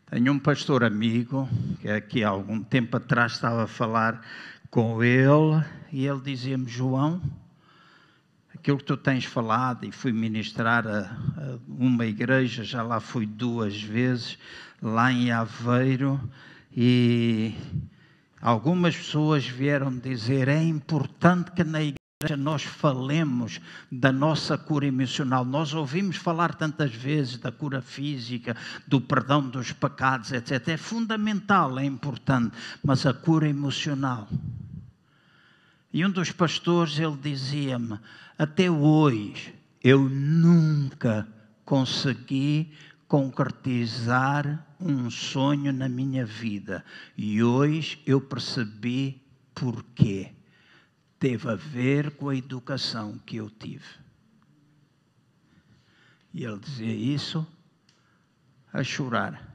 Tenho 0.06 0.32
um 0.32 0.38
pastor 0.38 0.82
amigo 0.82 1.46
que 1.82 1.90
aqui 1.90 2.24
há 2.24 2.30
algum 2.30 2.62
tempo 2.62 2.96
atrás 2.96 3.32
estava 3.32 3.64
a 3.64 3.66
falar 3.66 4.22
com 4.70 5.04
ele 5.04 5.62
e 5.92 6.06
ele 6.06 6.20
dizia-me: 6.20 6.66
João, 6.66 7.20
aquilo 8.54 8.78
que 8.78 8.84
tu 8.84 8.96
tens 8.96 9.26
falado, 9.26 9.84
e 9.84 9.92
fui 9.92 10.10
ministrar 10.10 10.86
a, 10.86 11.00
a, 11.00 11.58
uma 11.68 12.06
igreja, 12.06 12.64
já 12.64 12.82
lá 12.82 12.98
fui 12.98 13.26
duas 13.26 13.80
vezes, 13.80 14.38
lá 14.80 15.12
em 15.12 15.30
Aveiro, 15.30 16.18
e 16.74 17.54
algumas 18.40 18.96
pessoas 18.96 19.46
vieram 19.46 19.94
dizer: 19.98 20.48
é 20.48 20.62
importante 20.62 21.50
que 21.52 21.62
na 21.62 21.82
igreja 21.82 22.36
nós 22.38 22.62
falemos 22.62 23.60
da 23.90 24.10
nossa 24.10 24.56
cura 24.56 24.86
emocional. 24.86 25.44
Nós 25.44 25.74
ouvimos 25.74 26.16
falar 26.16 26.54
tantas 26.54 26.94
vezes 26.94 27.36
da 27.36 27.52
cura 27.52 27.82
física, 27.82 28.56
do 28.86 29.00
perdão 29.00 29.46
dos 29.46 29.72
pecados, 29.72 30.32
etc. 30.32 30.68
É 30.68 30.76
fundamental, 30.78 31.78
é 31.78 31.84
importante, 31.84 32.56
mas 32.82 33.04
a 33.04 33.12
cura 33.12 33.46
emocional 33.46 34.26
e 35.92 36.04
um 36.06 36.10
dos 36.10 36.32
pastores, 36.32 36.98
ele 36.98 37.16
dizia-me, 37.16 37.98
até 38.38 38.70
hoje 38.70 39.54
eu 39.82 40.08
nunca 40.08 41.28
consegui 41.64 42.72
concretizar 43.06 44.66
um 44.80 45.10
sonho 45.10 45.70
na 45.70 45.88
minha 45.88 46.24
vida. 46.24 46.82
E 47.16 47.42
hoje 47.42 48.00
eu 48.06 48.20
percebi 48.20 49.20
porquê. 49.54 50.32
Teve 51.18 51.50
a 51.50 51.54
ver 51.54 52.12
com 52.12 52.30
a 52.30 52.36
educação 52.36 53.18
que 53.18 53.36
eu 53.36 53.50
tive. 53.50 53.84
E 56.32 56.44
ele 56.44 56.58
dizia 56.58 56.94
isso 56.94 57.46
a 58.72 58.82
chorar. 58.82 59.52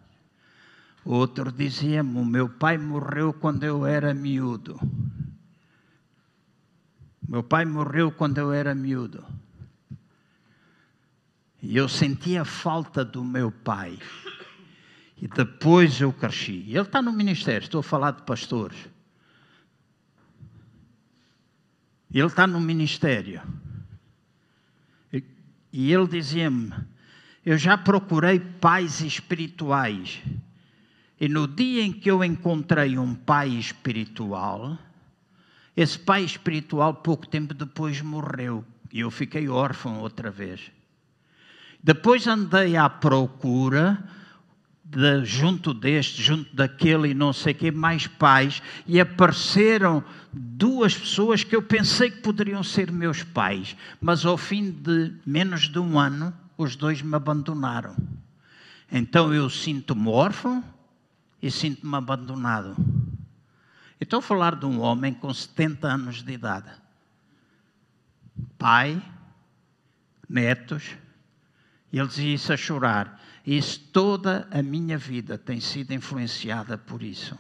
Outro 1.04 1.52
dizia-me: 1.52 2.20
O 2.20 2.26
meu 2.26 2.48
pai 2.48 2.78
morreu 2.78 3.34
quando 3.34 3.64
eu 3.64 3.86
era 3.86 4.14
miúdo. 4.14 4.80
Meu 7.28 7.44
pai 7.44 7.66
morreu 7.66 8.12
quando 8.12 8.38
eu 8.38 8.54
era 8.54 8.74
miúdo. 8.74 9.26
E 11.62 11.76
eu 11.76 11.90
sentia 11.90 12.46
falta 12.46 13.04
do 13.04 13.24
meu 13.24 13.52
pai. 13.52 14.00
E 15.18 15.28
depois 15.28 16.00
eu 16.00 16.14
cresci. 16.14 16.64
Ele 16.68 16.80
está 16.80 17.02
no 17.02 17.12
ministério, 17.12 17.66
estou 17.66 17.80
a 17.80 17.84
falar 17.84 18.12
de 18.12 18.22
pastores. 18.22 18.78
Ele 22.10 22.28
está 22.28 22.48
no 22.48 22.62
ministério. 22.62 23.42
E 25.74 25.92
ele 25.92 26.08
dizia-me: 26.08 26.74
Eu 27.46 27.58
já 27.58 27.78
procurei 27.78 28.40
pais 28.40 29.02
espirituais. 29.02 30.22
E 31.20 31.28
no 31.28 31.48
dia 31.48 31.84
em 31.84 31.92
que 31.92 32.10
eu 32.10 32.24
encontrei 32.24 32.98
um 32.98 33.14
pai 33.14 33.50
espiritual, 33.50 34.78
esse 35.78 36.00
pai 36.00 36.24
espiritual, 36.24 36.92
pouco 36.92 37.28
tempo 37.28 37.54
depois, 37.54 38.02
morreu. 38.02 38.66
E 38.92 39.02
eu 39.02 39.12
fiquei 39.12 39.48
órfão 39.48 40.00
outra 40.00 40.32
vez. 40.32 40.72
Depois 41.84 42.26
andei 42.26 42.76
à 42.76 42.90
procura 42.90 44.04
de, 44.84 45.24
junto 45.24 45.76
deste, 45.76 46.20
junto 46.20 46.56
daquele 46.56 47.10
e 47.10 47.14
não 47.14 47.32
sei 47.32 47.54
que 47.54 47.70
mais 47.70 48.08
pais, 48.08 48.60
e 48.88 49.00
apareceram 49.00 50.04
duas 50.34 50.98
pessoas 50.98 51.44
que 51.44 51.56
eu 51.56 51.62
pensei 51.62 52.10
que 52.10 52.22
poderiam 52.22 52.64
ser 52.64 52.92
meus 52.92 53.22
pais, 53.22 53.76
mas 54.02 54.26
ao 54.26 54.38
fim 54.38 54.72
de 54.72 55.14
menos 55.26 55.70
de 55.70 55.78
um 55.78 56.00
ano, 56.00 56.34
os 56.58 56.76
dois 56.76 57.04
me 57.04 57.16
abandonaram. 57.16 57.96
Então 58.92 59.32
eu 59.32 59.48
sinto-me 59.48 60.08
órfão 60.08 60.64
e 61.40 61.52
sinto-me 61.52 61.96
abandonado. 61.96 62.76
Estou 64.00 64.20
a 64.20 64.22
falar 64.22 64.56
de 64.56 64.66
um 64.66 64.80
homem 64.80 65.14
com 65.14 65.34
70 65.34 65.88
anos 65.88 66.24
de 66.24 66.32
idade. 66.32 66.70
Pai, 68.58 69.02
netos, 70.30 70.96
e 71.92 72.00
ele 72.00 72.08
dizia 72.08 72.34
isso 72.34 72.54
a 72.54 72.58
chorar. 72.58 73.22
Isso, 73.46 73.80
toda 73.92 74.48
a 74.52 74.62
minha 74.62 74.98
vida 74.98 75.38
tem 75.38 75.60
sido 75.60 75.94
influenciada 75.94 76.78
por 76.78 77.02
isso. 77.02 77.38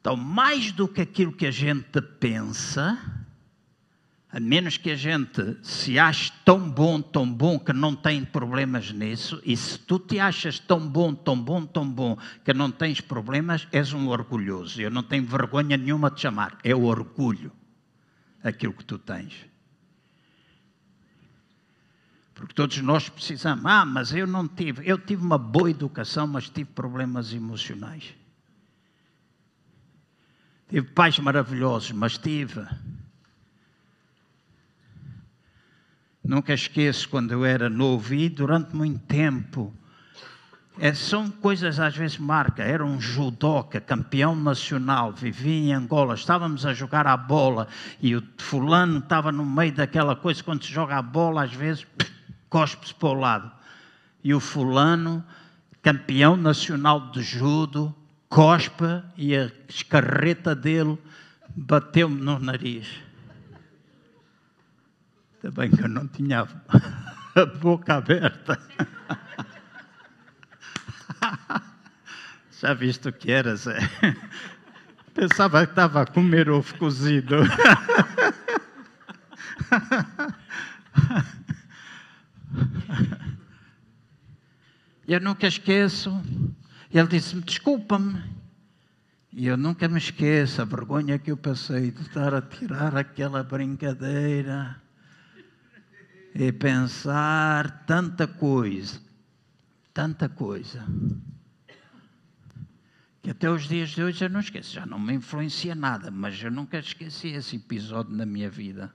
Então, 0.00 0.16
mais 0.16 0.70
do 0.72 0.86
que 0.86 1.00
aquilo 1.00 1.32
que 1.32 1.46
a 1.46 1.50
gente 1.50 2.00
pensa, 2.00 2.98
a 4.32 4.38
menos 4.38 4.76
que 4.76 4.90
a 4.90 4.96
gente 4.96 5.56
se 5.62 5.98
ache 5.98 6.32
tão 6.44 6.70
bom, 6.70 7.00
tão 7.02 7.30
bom 7.30 7.58
que 7.58 7.72
não 7.72 7.96
tem 7.96 8.24
problemas 8.24 8.92
nisso, 8.92 9.40
e 9.44 9.56
se 9.56 9.78
tu 9.78 9.98
te 9.98 10.20
achas 10.20 10.58
tão 10.58 10.88
bom, 10.88 11.12
tão 11.12 11.40
bom, 11.40 11.66
tão 11.66 11.88
bom 11.88 12.16
que 12.44 12.54
não 12.54 12.70
tens 12.70 13.00
problemas, 13.00 13.66
és 13.72 13.92
um 13.92 14.08
orgulhoso. 14.08 14.80
Eu 14.80 14.90
não 14.90 15.02
tenho 15.02 15.26
vergonha 15.26 15.76
nenhuma 15.76 16.10
de 16.10 16.20
chamar, 16.20 16.58
é 16.62 16.74
o 16.74 16.84
orgulho 16.84 17.50
aquilo 18.42 18.72
que 18.72 18.84
tu 18.84 18.98
tens. 18.98 19.34
Porque 22.34 22.54
todos 22.54 22.78
nós 22.78 23.06
precisamos. 23.08 23.66
Ah, 23.66 23.84
mas 23.84 24.14
eu 24.14 24.26
não 24.26 24.48
tive. 24.48 24.88
Eu 24.88 24.96
tive 24.96 25.22
uma 25.22 25.36
boa 25.36 25.70
educação, 25.70 26.26
mas 26.26 26.48
tive 26.48 26.70
problemas 26.70 27.34
emocionais. 27.34 28.14
Tive 30.66 30.88
pais 30.88 31.18
maravilhosos, 31.18 31.92
mas 31.92 32.16
tive. 32.16 32.64
Nunca 36.30 36.54
esqueço 36.54 37.08
quando 37.08 37.32
eu 37.32 37.44
era 37.44 37.68
novo 37.68 38.14
e 38.14 38.28
durante 38.28 38.76
muito 38.76 39.00
tempo. 39.00 39.74
É, 40.78 40.94
são 40.94 41.28
coisas 41.28 41.80
às 41.80 41.96
vezes 41.96 42.18
marca. 42.18 42.62
Era 42.62 42.86
um 42.86 43.00
judoca, 43.00 43.80
campeão 43.80 44.36
nacional, 44.36 45.12
vivia 45.12 45.52
em 45.52 45.72
Angola. 45.72 46.14
Estávamos 46.14 46.64
a 46.64 46.72
jogar 46.72 47.04
a 47.08 47.16
bola 47.16 47.66
e 48.00 48.14
o 48.14 48.22
fulano 48.38 48.98
estava 48.98 49.32
no 49.32 49.44
meio 49.44 49.72
daquela 49.72 50.14
coisa. 50.14 50.40
Quando 50.44 50.64
se 50.64 50.72
joga 50.72 50.98
a 50.98 51.02
bola, 51.02 51.42
às 51.42 51.52
vezes 51.52 51.84
cospe-se 52.48 52.94
para 52.94 53.08
o 53.08 53.14
lado. 53.14 53.50
E 54.22 54.32
o 54.32 54.38
fulano, 54.38 55.24
campeão 55.82 56.36
nacional 56.36 57.10
de 57.10 57.22
judo, 57.22 57.92
cospe 58.28 59.02
e 59.16 59.34
a 59.34 59.50
escarreta 59.68 60.54
dele 60.54 60.96
bateu-me 61.56 62.20
no 62.20 62.38
nariz. 62.38 63.09
Ainda 65.42 65.58
bem 65.58 65.70
que 65.70 65.82
eu 65.82 65.88
não 65.88 66.06
tinha 66.06 66.46
a 67.34 67.46
boca 67.46 67.94
aberta. 67.94 68.60
Já 72.60 72.74
viste 72.74 73.08
o 73.08 73.12
que 73.12 73.32
era, 73.32 73.56
Zé? 73.56 73.78
Pensava 75.14 75.64
que 75.64 75.72
estava 75.72 76.02
a 76.02 76.06
comer 76.06 76.50
ovo 76.50 76.76
cozido. 76.76 77.36
Eu 85.08 85.20
nunca 85.20 85.46
esqueço. 85.46 86.22
Ele 86.92 87.08
disse-me: 87.08 87.40
Desculpa-me. 87.40 88.22
E 89.32 89.46
eu 89.46 89.56
nunca 89.56 89.88
me 89.88 89.96
esqueço 89.96 90.60
a 90.60 90.66
vergonha 90.66 91.18
que 91.18 91.30
eu 91.30 91.36
passei 91.36 91.90
de 91.92 92.02
estar 92.02 92.34
a 92.34 92.42
tirar 92.42 92.94
aquela 92.94 93.42
brincadeira 93.42 94.78
e 96.34 96.52
pensar 96.52 97.84
tanta 97.86 98.26
coisa, 98.26 99.00
tanta 99.92 100.28
coisa, 100.28 100.86
que 103.22 103.30
até 103.30 103.50
os 103.50 103.68
dias 103.68 103.90
de 103.90 104.02
hoje 104.02 104.24
eu 104.24 104.30
não 104.30 104.40
esqueço. 104.40 104.72
Já 104.72 104.86
não 104.86 104.98
me 104.98 105.12
influencia 105.14 105.74
nada, 105.74 106.10
mas 106.10 106.42
eu 106.42 106.50
nunca 106.50 106.78
esqueci 106.78 107.28
esse 107.28 107.56
episódio 107.56 108.16
na 108.16 108.24
minha 108.24 108.48
vida. 108.48 108.92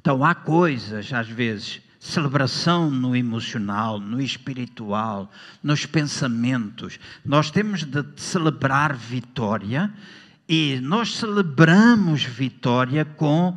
Então 0.00 0.24
há 0.24 0.34
coisas, 0.34 1.12
às 1.12 1.28
vezes, 1.28 1.80
celebração 2.00 2.90
no 2.90 3.14
emocional, 3.14 4.00
no 4.00 4.20
espiritual, 4.20 5.30
nos 5.62 5.86
pensamentos. 5.86 6.98
Nós 7.24 7.52
temos 7.52 7.84
de 7.84 8.04
celebrar 8.16 8.96
vitória 8.96 9.92
e 10.48 10.80
nós 10.80 11.16
celebramos 11.16 12.24
vitória 12.24 13.04
com 13.04 13.56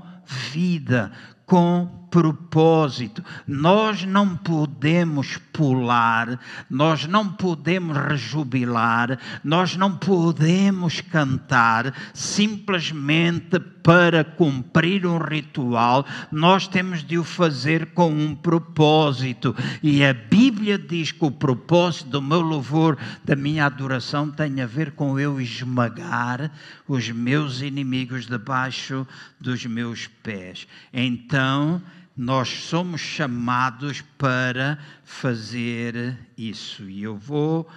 vida, 0.51 1.11
com 1.45 1.87
propósito. 2.15 3.21
Nós 3.45 4.05
não 4.05 4.37
podemos 4.37 5.37
pular, 5.51 6.39
nós 6.69 7.05
não 7.05 7.27
podemos 7.27 7.97
rejubilar, 7.97 9.19
nós 9.43 9.75
não 9.75 9.97
podemos 9.97 11.01
cantar 11.01 11.93
simplesmente 12.13 13.59
para 13.83 14.23
cumprir 14.23 15.05
um 15.05 15.17
ritual, 15.17 16.05
nós 16.31 16.67
temos 16.67 17.03
de 17.03 17.17
o 17.17 17.23
fazer 17.23 17.87
com 17.87 18.09
um 18.09 18.33
propósito. 18.33 19.53
E 19.83 20.03
a 20.03 20.13
Bíblia 20.13 20.77
diz 20.79 21.11
que 21.11 21.25
o 21.25 21.29
propósito 21.29 22.09
do 22.09 22.21
meu 22.21 22.39
louvor, 22.39 22.97
da 23.25 23.35
minha 23.35 23.65
adoração, 23.65 24.31
tem 24.31 24.61
a 24.61 24.65
ver 24.65 24.91
com 24.91 25.19
eu 25.19 25.39
esmagar 25.39 26.49
os 26.87 27.09
meus 27.09 27.61
inimigos 27.61 28.25
debaixo 28.25 29.05
dos 29.39 29.65
meus 29.65 30.07
pés. 30.07 30.65
Então, 30.91 31.81
nós 32.15 32.47
somos 32.47 33.01
chamados 33.01 34.01
para 34.17 34.79
fazer 35.03 36.17
isso. 36.37 36.89
E 36.89 37.03
eu 37.03 37.17
vou, 37.17 37.67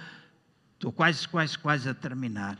estou 0.75 0.91
quase, 0.91 1.27
quase, 1.27 1.57
quase 1.57 1.89
a 1.89 1.93
terminar. 1.93 2.57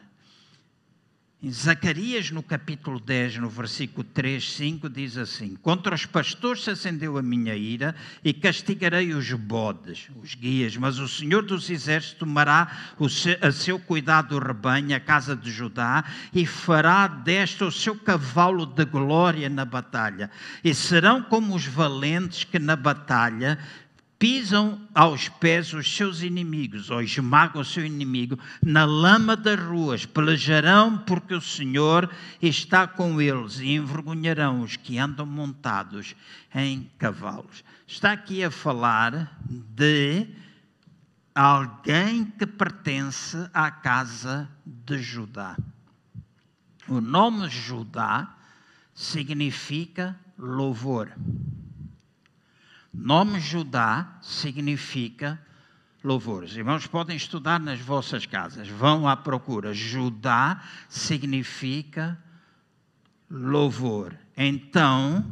Em 1.42 1.54
Zacarias, 1.54 2.32
no 2.32 2.44
capítulo 2.44 3.00
10, 3.00 3.38
no 3.38 3.50
versículo 3.50 4.04
3, 4.04 4.56
5, 4.56 4.90
diz 4.90 5.18
assim: 5.18 5.56
Contra 5.56 5.96
os 5.96 6.06
pastores 6.06 6.66
se 6.66 6.72
acendeu 6.72 7.18
a 7.18 7.22
minha 7.22 7.56
ira 7.56 7.96
e 8.22 8.34
castigarei 8.34 9.14
os 9.14 9.32
bodes, 9.32 10.10
os 10.22 10.36
guias, 10.36 10.76
mas 10.76 11.00
o 11.00 11.08
Senhor 11.08 11.42
dos 11.44 11.70
Exércitos 11.70 12.20
tomará 12.20 12.94
a 13.42 13.52
seu 13.54 13.80
cuidado 13.80 14.36
o 14.36 14.40
rebanho, 14.40 14.94
a 14.94 15.00
casa 15.00 15.34
de 15.34 15.50
Judá, 15.50 16.04
e 16.34 16.46
fará 16.46 17.08
desta 17.08 17.66
o 17.66 17.72
seu 17.72 17.96
cavalo 17.96 18.66
de 18.66 18.84
glória 18.84 19.48
na 19.48 19.64
batalha. 19.64 20.30
E 20.62 20.76
serão 20.76 21.24
como 21.24 21.56
os 21.56 21.66
valentes 21.66 22.44
que 22.44 22.60
na 22.60 22.76
batalha 22.76 23.58
pisam 24.20 24.82
aos 24.94 25.30
pés 25.30 25.74
os 25.74 25.96
seus 25.96 26.22
inimigos, 26.22 26.92
ou 26.92 27.02
esmagam 27.02 27.62
o 27.62 27.66
seu 27.66 27.86
inimigo, 27.86 28.38
na 28.62 28.84
lama 28.84 29.34
das 29.38 29.58
ruas, 29.58 30.06
pelejarão 30.06 30.98
porque 30.98 31.34
o 31.34 31.40
Senhor 31.40 32.10
está 32.42 32.86
com 32.86 33.22
eles 33.22 33.60
e 33.60 33.76
envergonharão 33.76 34.62
os 34.62 34.76
que 34.76 34.98
andam 34.98 35.26
montados 35.26 36.14
em 36.54 36.92
cavalos. 36.98 37.64
Está 37.88 38.12
aqui 38.12 38.44
a 38.44 38.52
falar 38.52 39.40
de 39.50 40.28
alguém 41.34 42.26
que 42.26 42.46
pertence 42.46 43.38
à 43.54 43.72
casa 43.72 44.50
de 44.66 45.02
Judá. 45.02 45.56
O 46.90 47.00
nome 47.00 47.48
Judá 47.48 48.36
significa 48.94 50.20
louvor. 50.38 51.10
Nome 53.02 53.40
Judá 53.40 54.18
significa 54.22 55.40
louvor. 56.04 56.44
Os 56.44 56.56
irmãos 56.56 56.86
podem 56.86 57.16
estudar 57.16 57.58
nas 57.58 57.80
vossas 57.80 58.26
casas, 58.26 58.68
vão 58.68 59.08
à 59.08 59.16
procura. 59.16 59.74
Judá 59.74 60.62
significa 60.90 62.22
louvor. 63.32 64.14
Então, 64.36 65.26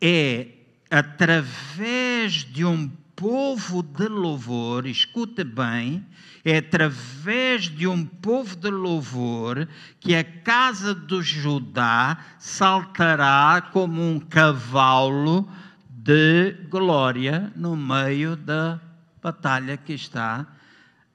é 0.00 0.48
através 0.90 2.42
de 2.42 2.64
um 2.64 2.88
povo 3.14 3.82
de 3.82 4.08
louvor, 4.08 4.86
escuta 4.86 5.44
bem, 5.44 6.02
é 6.42 6.56
através 6.56 7.64
de 7.64 7.86
um 7.86 8.02
povo 8.02 8.56
de 8.56 8.70
louvor 8.70 9.68
que 10.00 10.14
a 10.14 10.24
casa 10.24 10.94
do 10.94 11.22
Judá 11.22 12.16
saltará 12.38 13.68
como 13.72 14.00
um 14.02 14.18
cavalo 14.18 15.46
de 16.02 16.52
glória 16.70 17.52
no 17.54 17.76
meio 17.76 18.34
da 18.34 18.80
batalha 19.22 19.76
que 19.76 19.92
está 19.92 20.46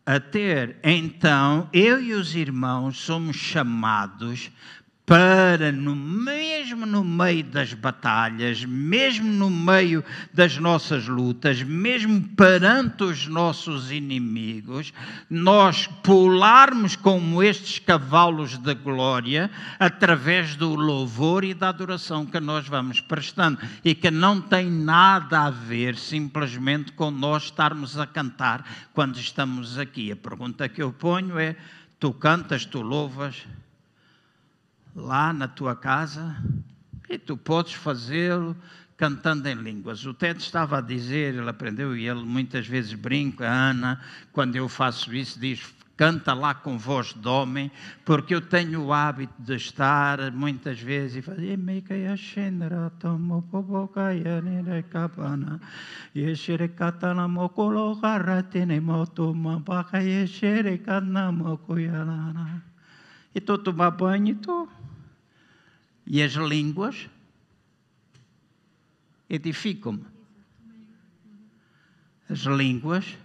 a 0.05 0.19
ter. 0.19 0.77
Então, 0.83 1.67
eu 1.73 1.99
e 1.99 2.13
os 2.13 2.35
irmãos 2.35 2.99
somos 2.99 3.35
chamados 3.35 4.51
para, 5.05 5.71
no, 5.71 5.95
mesmo 5.95 6.83
no 6.85 7.03
meio 7.03 7.43
das 7.43 7.73
batalhas, 7.73 8.65
mesmo 8.65 9.31
no 9.31 9.51
meio 9.51 10.03
das 10.33 10.57
nossas 10.57 11.07
lutas, 11.07 11.61
mesmo 11.61 12.27
perante 12.29 13.03
os 13.03 13.27
nossos 13.27 13.91
inimigos, 13.91 14.91
nós 15.29 15.85
pularmos 16.01 16.95
como 16.95 17.43
estes 17.43 17.77
cavalos 17.77 18.57
da 18.57 18.73
glória 18.73 19.51
através 19.79 20.55
do 20.55 20.73
louvor 20.73 21.43
e 21.43 21.53
da 21.53 21.69
adoração 21.69 22.25
que 22.25 22.39
nós 22.39 22.67
vamos 22.67 22.99
prestando 22.99 23.59
e 23.83 23.93
que 23.93 24.09
não 24.09 24.41
tem 24.41 24.71
nada 24.71 25.41
a 25.41 25.49
ver 25.51 25.95
simplesmente 25.97 26.91
com 26.93 27.11
nós 27.11 27.43
estarmos 27.43 27.99
a 27.99 28.07
cantar 28.07 28.65
quando 28.91 29.19
estamos 29.19 29.77
aqui. 29.77 30.11
A 30.11 30.15
pergunta 30.15 30.67
que 30.67 30.81
eu 30.81 30.91
ponho 30.91 31.37
é: 31.37 31.55
tu 31.99 32.11
cantas, 32.11 32.65
tu 32.65 32.81
louvas? 32.81 33.45
Lá 34.95 35.33
na 35.33 35.47
tua 35.47 35.75
casa 35.75 36.35
e 37.09 37.17
tu 37.17 37.35
podes 37.35 37.73
fazê-lo 37.73 38.55
cantando 38.97 39.47
em 39.49 39.55
línguas. 39.55 40.05
O 40.05 40.13
Ted 40.13 40.39
estava 40.39 40.77
a 40.77 40.81
dizer, 40.81 41.35
ele 41.35 41.49
aprendeu 41.49 41.95
e 41.95 42.07
ele 42.07 42.23
muitas 42.23 42.65
vezes 42.65 42.93
brinca, 42.93 43.45
Ana, 43.45 43.99
quando 44.31 44.55
eu 44.55 44.69
faço 44.69 45.13
isso, 45.13 45.37
diz: 45.39 45.75
canta 45.97 46.33
lá 46.33 46.53
com 46.53 46.77
voz 46.77 47.13
de 47.13 47.27
homem, 47.27 47.71
porque 48.03 48.33
eu 48.33 48.41
tenho 48.41 48.83
o 48.83 48.93
hábito 48.93 49.33
de 49.39 49.55
estar 49.55 50.31
muitas 50.31 50.79
vezes 50.79 51.17
e 51.17 51.21
fazer 51.21 51.57
e 63.33 63.37
estou 63.37 63.55
a 63.55 63.59
tomar 63.59 63.91
banho 63.91 64.27
e 64.27 64.31
estou 64.31 64.69
e 66.05 66.21
as 66.21 66.33
línguas 66.33 67.09
edificam-me. 69.29 70.05
As 72.29 72.39
línguas 72.39 73.17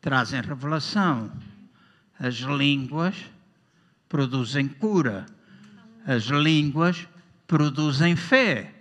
trazem 0.00 0.40
revelação. 0.40 1.32
As 2.18 2.36
línguas 2.36 3.16
produzem 4.08 4.68
cura. 4.68 5.26
As 6.06 6.24
línguas 6.24 7.06
produzem 7.46 8.16
fé. 8.16 8.74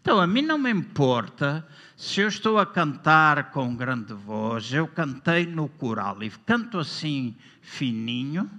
Então, 0.00 0.20
a 0.20 0.26
mim 0.26 0.42
não 0.42 0.58
me 0.58 0.70
importa 0.70 1.66
se 1.96 2.20
eu 2.20 2.28
estou 2.28 2.58
a 2.58 2.66
cantar 2.66 3.52
com 3.52 3.76
grande 3.76 4.12
voz. 4.12 4.72
Eu 4.72 4.88
cantei 4.88 5.46
no 5.46 5.68
coral 5.68 6.22
e 6.22 6.30
canto 6.30 6.78
assim 6.78 7.36
fininho, 7.60 8.50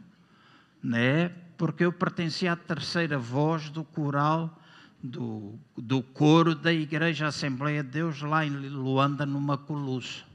né? 0.82 1.30
Porque 1.64 1.86
eu 1.86 1.93
pertencia 1.93 2.51
à 2.51 2.57
terceira 2.57 3.18
voz 3.18 3.70
do 3.70 3.86
coral 3.86 4.59
do, 5.01 5.57
do 5.78 6.03
coro 6.03 6.53
da 6.53 6.74
Igreja 6.74 7.28
Assembleia 7.28 7.82
de 7.82 7.89
Deus 7.89 8.22
lá 8.22 8.45
em 8.45 8.49
Luanda, 8.49 9.26
numa 9.26 9.55
Maculuço. 9.55 10.26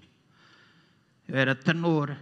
Eu 1.29 1.37
era 1.37 1.55
tenor. 1.55 2.17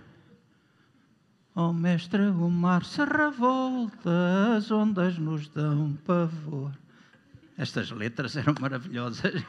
Oh 1.54 1.72
mestre, 1.72 2.20
o 2.20 2.50
mar 2.50 2.84
se 2.84 3.04
revolta, 3.04 4.56
as 4.56 4.72
ondas 4.72 5.16
nos 5.18 5.46
dão 5.50 5.96
pavor. 6.04 6.72
Estas 7.56 7.92
letras 7.92 8.36
eram 8.36 8.56
maravilhosas. 8.60 9.34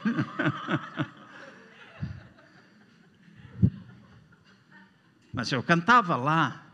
Mas 5.34 5.50
eu 5.50 5.64
cantava 5.64 6.14
lá. 6.14 6.67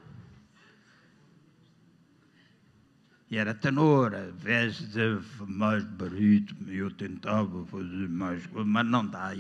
E 3.35 3.37
era 3.37 3.53
tenor, 3.53 4.15
ao 4.15 4.29
invés 4.29 4.77
de 4.93 5.19
mais 5.49 5.83
barito, 5.83 6.55
eu 6.69 6.89
tentava 6.93 7.67
fazer 7.67 8.09
mais 8.09 8.47
coisas, 8.47 8.71
mas 8.71 8.87
não 8.87 9.05
dá. 9.05 9.33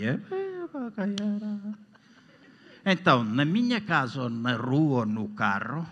Então, 2.84 3.22
na 3.22 3.45
minha 3.45 3.80
casa, 3.80 4.22
ou 4.22 4.28
na 4.28 4.57
rua, 4.57 5.03
ou 5.03 5.07
no 5.07 5.28
carro, 5.28 5.86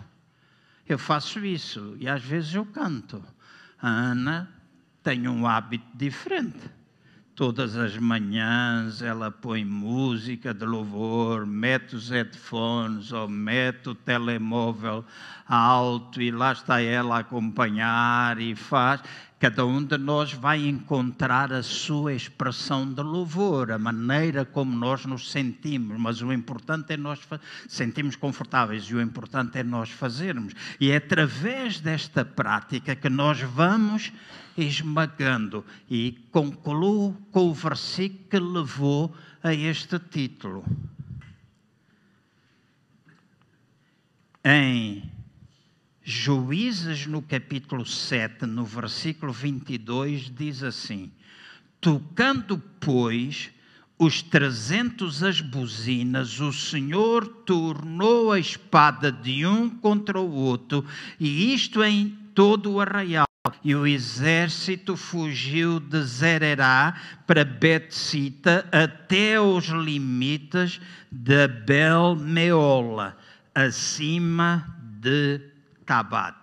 eu 0.85 0.99
faço 0.99 1.45
isso. 1.45 1.95
E 1.97 2.09
às 2.09 2.21
vezes 2.21 2.53
eu 2.53 2.65
canto. 2.65 3.23
A 3.81 3.87
Ana 3.87 4.49
tem 5.01 5.25
um 5.25 5.47
hábito 5.47 5.87
diferente. 5.95 6.69
Todas 7.35 7.75
as 7.75 7.97
manhãs 7.97 9.01
ela 9.01 9.31
põe 9.31 9.65
música 9.65 10.53
de 10.53 10.65
louvor, 10.65 11.47
mete 11.47 11.95
os 11.95 12.09
headphones 12.11 13.11
ou 13.11 13.27
mete 13.27 13.89
o 13.89 13.95
telemóvel 13.95 15.03
alto 15.47 16.21
e 16.21 16.29
lá 16.29 16.51
está 16.51 16.79
ela 16.79 17.15
a 17.15 17.19
acompanhar 17.21 18.39
e 18.39 18.55
faz. 18.55 19.01
Cada 19.43 19.65
um 19.65 19.83
de 19.83 19.97
nós 19.97 20.31
vai 20.31 20.65
encontrar 20.69 21.51
a 21.51 21.61
sua 21.61 22.13
expressão 22.13 22.89
de 22.89 23.01
louvor, 23.01 23.73
a 23.73 23.77
maneira 23.77 24.45
como 24.45 24.73
nós 24.73 25.05
nos 25.05 25.29
sentimos, 25.29 25.99
mas 25.99 26.21
o 26.21 26.31
importante 26.31 26.93
é 26.93 26.95
nós 26.95 27.19
sentirmos 27.67 28.15
confortáveis 28.15 28.85
e 28.85 28.95
o 28.95 29.01
importante 29.01 29.59
é 29.59 29.63
nós 29.63 29.89
fazermos. 29.89 30.53
E 30.79 30.91
é 30.91 30.95
através 30.95 31.81
desta 31.81 32.23
prática 32.23 32.95
que 32.95 33.09
nós 33.09 33.41
vamos 33.41 34.13
esmagando. 34.57 35.65
E 35.89 36.25
concluo 36.31 37.13
com 37.29 37.49
o 37.49 37.53
versículo 37.53 38.29
que 38.29 38.39
levou 38.39 39.13
a 39.43 39.53
este 39.53 39.99
título. 39.99 40.63
Em 44.41 45.11
Juízes, 46.05 47.07
no 47.07 47.21
capítulo 47.21 47.85
7, 47.85 48.45
no 48.45 48.65
versículo 48.65 49.31
22, 49.31 50.29
diz 50.35 50.61
assim: 50.61 51.09
Tocando, 51.79 52.61
pois, 52.81 53.49
os 53.97 54.21
trezentos 54.21 55.23
as 55.23 55.39
buzinas, 55.39 56.41
o 56.41 56.51
Senhor 56.51 57.25
tornou 57.45 58.33
a 58.33 58.39
espada 58.39 59.13
de 59.13 59.45
um 59.45 59.69
contra 59.69 60.19
o 60.19 60.29
outro, 60.29 60.85
e 61.17 61.53
isto 61.53 61.81
em 61.81 62.09
todo 62.35 62.73
o 62.73 62.81
arraial. 62.81 63.25
E 63.63 63.73
o 63.73 63.87
exército 63.87 64.97
fugiu 64.97 65.79
de 65.79 66.01
Zererá 66.03 66.99
para 67.25 67.45
Betsita 67.45 68.67
até 68.71 69.39
os 69.39 69.67
limites 69.67 70.81
de 71.09 71.47
Bel-Meola, 71.47 73.17
acima 73.55 74.65
de 74.99 75.52
Tabat. 75.85 76.37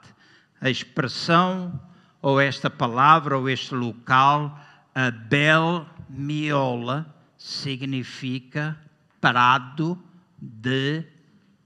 A 0.61 0.69
expressão, 0.69 1.81
ou 2.21 2.41
esta 2.41 2.69
palavra, 2.69 3.37
ou 3.37 3.49
este 3.49 3.75
local, 3.75 4.59
Abel 4.95 5.87
Miola, 6.09 7.15
significa 7.37 8.77
prado 9.21 9.99
de 10.41 11.05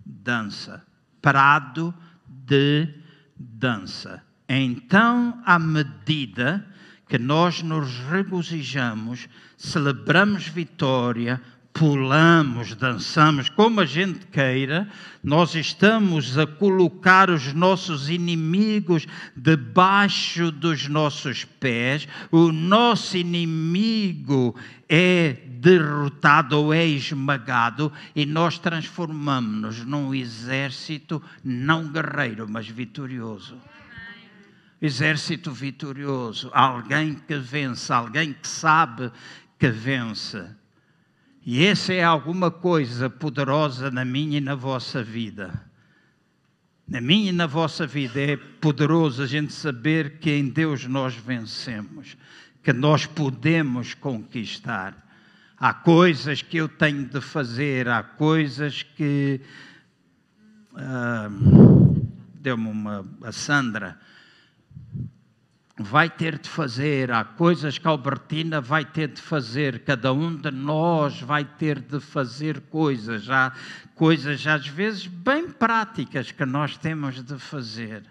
dança. 0.05 0.85
Prado 1.21 1.95
de 2.27 2.89
dança. 3.37 4.23
Então, 4.49 5.43
à 5.45 5.59
medida 5.59 6.67
que 7.09 7.19
nós 7.19 7.63
nos 7.63 7.99
regozijamos, 8.11 9.29
celebramos 9.57 10.49
vitória, 10.49 11.41
pulamos, 11.75 12.77
dançamos, 12.77 13.49
como 13.49 13.81
a 13.81 13.85
gente 13.85 14.27
queira, 14.27 14.89
nós 15.25 15.57
estamos 15.57 16.39
a 16.39 16.47
colocar 16.47 17.29
os 17.29 17.53
nossos 17.53 18.09
inimigos 18.09 19.09
debaixo 19.35 20.53
dos 20.53 20.87
nossos 20.87 21.45
pés, 21.45 22.07
o 22.31 22.53
nosso 22.53 23.17
inimigo 23.17 24.55
é 24.89 25.33
derrotado 25.33 26.57
ou 26.57 26.73
é 26.73 26.87
esmagado 26.87 27.93
e 28.15 28.25
nós 28.25 28.57
transformamos-nos 28.57 29.85
num 29.85 30.15
exército 30.15 31.21
não 31.43 31.89
guerreiro, 31.89 32.47
mas 32.49 32.69
vitorioso. 32.69 33.59
Exército 34.81 35.51
vitorioso, 35.51 36.51
alguém 36.55 37.15
que 37.15 37.37
vence, 37.37 37.93
alguém 37.93 38.33
que 38.33 38.47
sabe 38.47 39.11
que 39.59 39.71
vence. 39.71 40.47
E 41.47 41.67
essa 41.67 41.93
é 41.93 42.03
alguma 42.03 42.51
coisa 42.51 43.11
poderosa 43.11 43.91
na 43.91 44.05
minha 44.05 44.39
e 44.39 44.41
na 44.41 44.55
vossa 44.55 45.03
vida. 45.03 45.63
Na 46.89 47.01
minha 47.01 47.29
e 47.29 47.33
na 47.33 47.47
vossa 47.47 47.87
vida 47.87 48.19
é 48.19 48.37
poderoso 48.37 49.23
a 49.23 49.27
gente 49.27 49.53
saber 49.53 50.19
que 50.19 50.31
em 50.31 50.49
Deus 50.49 50.87
nós 50.87 51.15
vencemos, 51.15 52.17
que 52.63 52.73
nós 52.73 53.05
podemos 53.05 53.93
conquistar. 53.93 54.97
Há 55.59 55.75
coisas 55.75 56.41
que 56.41 56.57
eu 56.57 56.69
tenho 56.69 57.05
de 57.05 57.21
fazer, 57.21 57.89
há 57.89 58.03
coisas 58.03 58.83
que. 58.83 59.41
Ah, 60.75 61.29
Deu-me 62.41 62.69
uma. 62.69 63.07
A 63.23 63.33
Sandra 63.33 63.99
vai 65.77 66.09
ter 66.09 66.39
de 66.39 66.49
fazer, 66.49 67.11
há 67.11 67.25
coisas 67.25 67.79
que 67.79 67.87
a 67.89 67.91
Albertina 67.91 68.61
vai 68.61 68.85
ter 68.85 69.09
de 69.09 69.21
fazer, 69.21 69.81
cada 69.81 70.13
um 70.13 70.37
de 70.37 70.51
nós 70.51 71.21
vai 71.21 71.45
ter 71.45 71.81
de 71.81 71.99
fazer 71.99 72.61
coisas, 72.63 73.29
há 73.29 73.53
coisas 73.95 74.47
às 74.47 74.69
vezes 74.69 75.07
bem 75.09 75.51
práticas 75.51 76.31
que 76.31 76.45
nós 76.45 76.77
temos 76.77 77.21
de 77.23 77.39
fazer. 77.39 78.09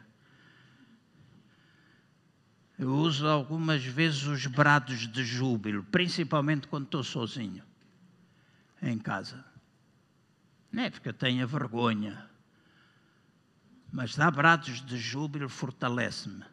Eu 2.77 2.93
uso 2.93 3.25
algumas 3.27 3.85
vezes 3.85 4.23
os 4.23 4.45
brados 4.45 5.07
de 5.07 5.23
júbilo, 5.23 5.83
principalmente 5.85 6.67
quando 6.67 6.85
estou 6.85 7.03
sozinho 7.03 7.63
em 8.81 8.97
casa. 8.97 9.45
Não 10.69 10.83
é 10.83 10.89
porque 10.89 11.07
eu 11.07 11.13
tenha 11.13 11.47
vergonha, 11.47 12.29
mas 13.89 14.15
dar 14.15 14.31
brados 14.31 14.85
de 14.85 14.97
júbilo 14.97 15.47
fortalece-me. 15.47 16.43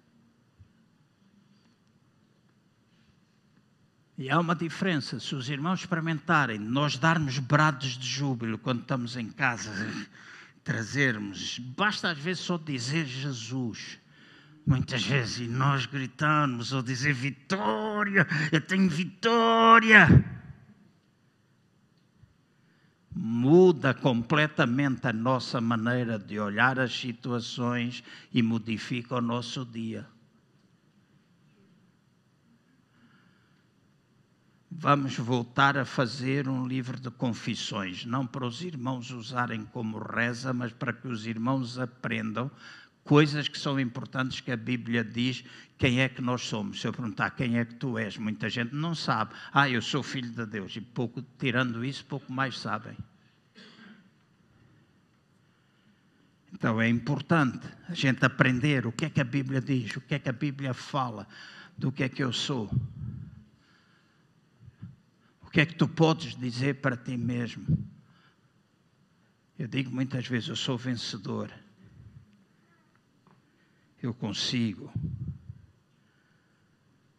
E 4.21 4.29
há 4.29 4.39
uma 4.39 4.55
diferença, 4.55 5.19
se 5.19 5.35
os 5.35 5.49
irmãos 5.49 5.81
experimentarem, 5.81 6.59
nós 6.59 6.99
darmos 6.99 7.39
brados 7.39 7.97
de 7.97 8.07
júbilo 8.07 8.59
quando 8.59 8.83
estamos 8.83 9.17
em 9.17 9.31
casa, 9.31 9.73
trazermos, 10.63 11.59
basta 11.59 12.11
às 12.11 12.19
vezes 12.19 12.43
só 12.43 12.59
dizer 12.59 13.07
Jesus. 13.07 13.99
Muitas 14.67 15.03
vezes, 15.03 15.39
e 15.39 15.49
nós 15.49 15.87
gritamos 15.87 16.75
ou 16.75 16.83
dizer 16.83 17.15
vitória, 17.15 18.27
eu 18.53 18.61
tenho 18.61 18.91
vitória. 18.91 20.07
Muda 23.11 23.95
completamente 23.95 25.07
a 25.07 25.15
nossa 25.15 25.63
maneira 25.63 26.19
de 26.19 26.39
olhar 26.39 26.79
as 26.79 26.93
situações 26.93 28.05
e 28.31 28.43
modifica 28.43 29.15
o 29.15 29.23
nosso 29.23 29.65
dia. 29.65 30.07
Vamos 34.71 35.17
voltar 35.17 35.77
a 35.77 35.85
fazer 35.85 36.49
um 36.49 36.67
livro 36.67 37.01
de 37.01 37.11
confissões, 37.11 38.05
não 38.05 38.27
para 38.27 38.47
os 38.47 38.63
irmãos 38.63 39.11
usarem 39.11 39.65
como 39.65 39.99
reza, 39.99 40.53
mas 40.53 40.73
para 40.73 40.93
que 40.93 41.09
os 41.09 41.27
irmãos 41.27 41.79
aprendam 41.79 42.51
coisas 43.03 43.49
que 43.49 43.59
são 43.59 43.81
importantes 43.81 44.41
que 44.41 44.53
a 44.53 44.57
Bíblia 44.57 45.03
diz 45.03 45.45
quem 45.77 46.01
é 46.01 46.09
que 46.09 46.23
nós 46.23 46.43
somos. 46.43 46.81
Se 46.81 46.87
eu 46.87 46.93
perguntar 46.93 47.31
quem 47.31 47.59
é 47.59 47.65
que 47.65 47.75
tu 47.75 47.99
és, 47.99 48.17
muita 48.17 48.49
gente 48.49 48.75
não 48.75 48.95
sabe. 48.95 49.35
Ah, 49.53 49.69
eu 49.69 49.83
sou 49.83 50.03
filho 50.03 50.31
de 50.31 50.47
Deus. 50.47 50.77
E 50.77 50.81
pouco, 50.81 51.21
tirando 51.39 51.85
isso, 51.85 52.05
pouco 52.05 52.33
mais 52.33 52.59
sabem. 52.59 52.97
Então 56.53 56.81
é 56.81 56.89
importante 56.89 57.67
a 57.89 57.95
gente 57.95 58.25
aprender 58.25 58.87
o 58.87 58.93
que 58.93 59.07
é 59.07 59.11
que 59.11 59.21
a 59.21 59.25
Bíblia 59.25 59.61
diz, 59.61 59.97
o 59.97 60.01
que 60.01 60.15
é 60.15 60.19
que 60.19 60.29
a 60.29 60.33
Bíblia 60.33 60.75
fala, 60.75 61.27
do 61.77 61.91
que 61.91 62.05
é 62.05 62.09
que 62.09 62.23
eu 62.23 62.33
sou. 62.33 62.71
O 65.51 65.53
que 65.53 65.61
é 65.61 65.67
que 65.67 65.75
tu 65.75 65.89
podes 65.89 66.37
dizer 66.37 66.77
para 66.77 66.97
ti 66.97 67.17
mesmo? 67.17 67.67
Eu 69.59 69.67
digo 69.67 69.91
muitas 69.91 70.25
vezes: 70.29 70.49
eu 70.49 70.55
sou 70.55 70.79
vencedor. 70.79 71.53
Eu 74.01 74.15
consigo. 74.15 74.93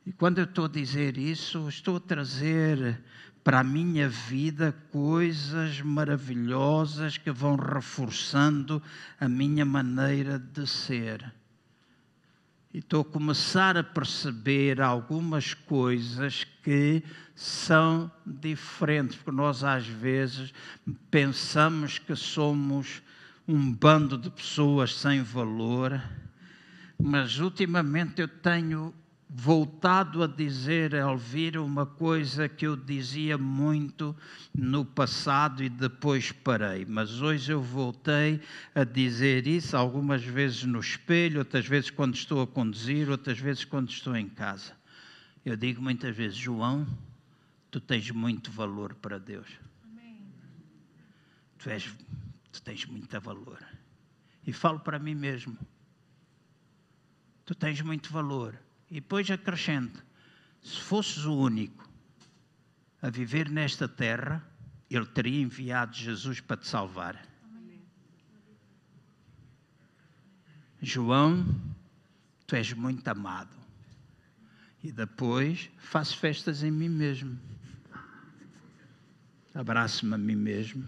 E 0.05 0.13
quando 0.13 0.37
eu 0.37 0.45
estou 0.45 0.63
a 0.63 0.69
dizer 0.69 1.17
isso, 1.17 1.67
estou 1.67 1.97
a 1.97 1.99
trazer 1.99 3.03
para 3.43 3.59
a 3.59 3.65
minha 3.65 4.07
vida 4.07 4.71
coisas 4.93 5.81
maravilhosas 5.81 7.17
que 7.17 7.31
vão 7.31 7.57
reforçando 7.57 8.81
a 9.19 9.27
minha 9.27 9.65
maneira 9.65 10.39
de 10.39 10.65
ser. 10.65 11.33
E 12.73 12.77
estou 12.79 13.01
a 13.01 13.05
começar 13.05 13.75
a 13.75 13.83
perceber 13.83 14.79
algumas 14.79 15.53
coisas 15.53 16.45
que 16.63 17.03
são 17.35 18.09
diferentes, 18.25 19.17
porque 19.17 19.31
nós 19.31 19.61
às 19.61 19.85
vezes 19.85 20.53
pensamos 21.09 21.99
que 21.99 22.15
somos 22.15 23.01
um 23.45 23.73
bando 23.73 24.17
de 24.17 24.29
pessoas 24.29 24.95
sem 24.95 25.21
valor, 25.21 26.01
mas 26.97 27.39
ultimamente 27.39 28.21
eu 28.21 28.27
tenho 28.27 28.93
voltado 29.33 30.21
a 30.21 30.27
dizer 30.27 30.93
a 30.93 30.99
Elvira 30.99 31.63
uma 31.63 31.85
coisa 31.85 32.49
que 32.49 32.67
eu 32.67 32.75
dizia 32.75 33.37
muito 33.37 34.13
no 34.53 34.83
passado 34.83 35.63
e 35.63 35.69
depois 35.69 36.33
parei, 36.33 36.85
mas 36.85 37.21
hoje 37.21 37.53
eu 37.53 37.61
voltei 37.61 38.41
a 38.75 38.83
dizer 38.83 39.47
isso 39.47 39.77
algumas 39.77 40.21
vezes 40.21 40.63
no 40.63 40.81
espelho, 40.81 41.39
outras 41.39 41.65
vezes 41.65 41.89
quando 41.89 42.13
estou 42.15 42.41
a 42.41 42.47
conduzir, 42.47 43.09
outras 43.09 43.39
vezes 43.39 43.63
quando 43.63 43.89
estou 43.89 44.17
em 44.17 44.27
casa. 44.27 44.75
Eu 45.45 45.55
digo 45.55 45.81
muitas 45.81 46.13
vezes, 46.13 46.37
João, 46.37 46.85
tu 47.71 47.79
tens 47.79 48.11
muito 48.11 48.51
valor 48.51 48.93
para 48.95 49.17
Deus. 49.17 49.47
Tu, 51.57 51.69
és, 51.69 51.89
tu 52.51 52.61
tens 52.61 52.85
muito 52.85 53.17
valor. 53.21 53.63
E 54.45 54.51
falo 54.51 54.81
para 54.81 54.99
mim 54.99 55.15
mesmo. 55.15 55.57
Tu 57.45 57.55
tens 57.55 57.79
muito 57.81 58.11
valor 58.11 58.59
e 58.91 58.95
depois 58.95 59.31
acrescento: 59.31 60.05
se 60.61 60.79
fosses 60.81 61.23
o 61.23 61.33
único 61.33 61.89
a 63.01 63.09
viver 63.09 63.49
nesta 63.49 63.87
terra, 63.87 64.45
Ele 64.89 65.05
teria 65.05 65.41
enviado 65.41 65.95
Jesus 65.95 66.41
para 66.41 66.57
te 66.57 66.67
salvar. 66.67 67.25
João, 70.81 71.45
tu 72.45 72.55
és 72.55 72.73
muito 72.73 73.07
amado. 73.07 73.55
E 74.83 74.91
depois 74.91 75.69
faço 75.77 76.17
festas 76.17 76.63
em 76.63 76.71
mim 76.71 76.89
mesmo. 76.89 77.39
Abraço-me 79.53 80.15
a 80.15 80.17
mim 80.17 80.35
mesmo. 80.35 80.85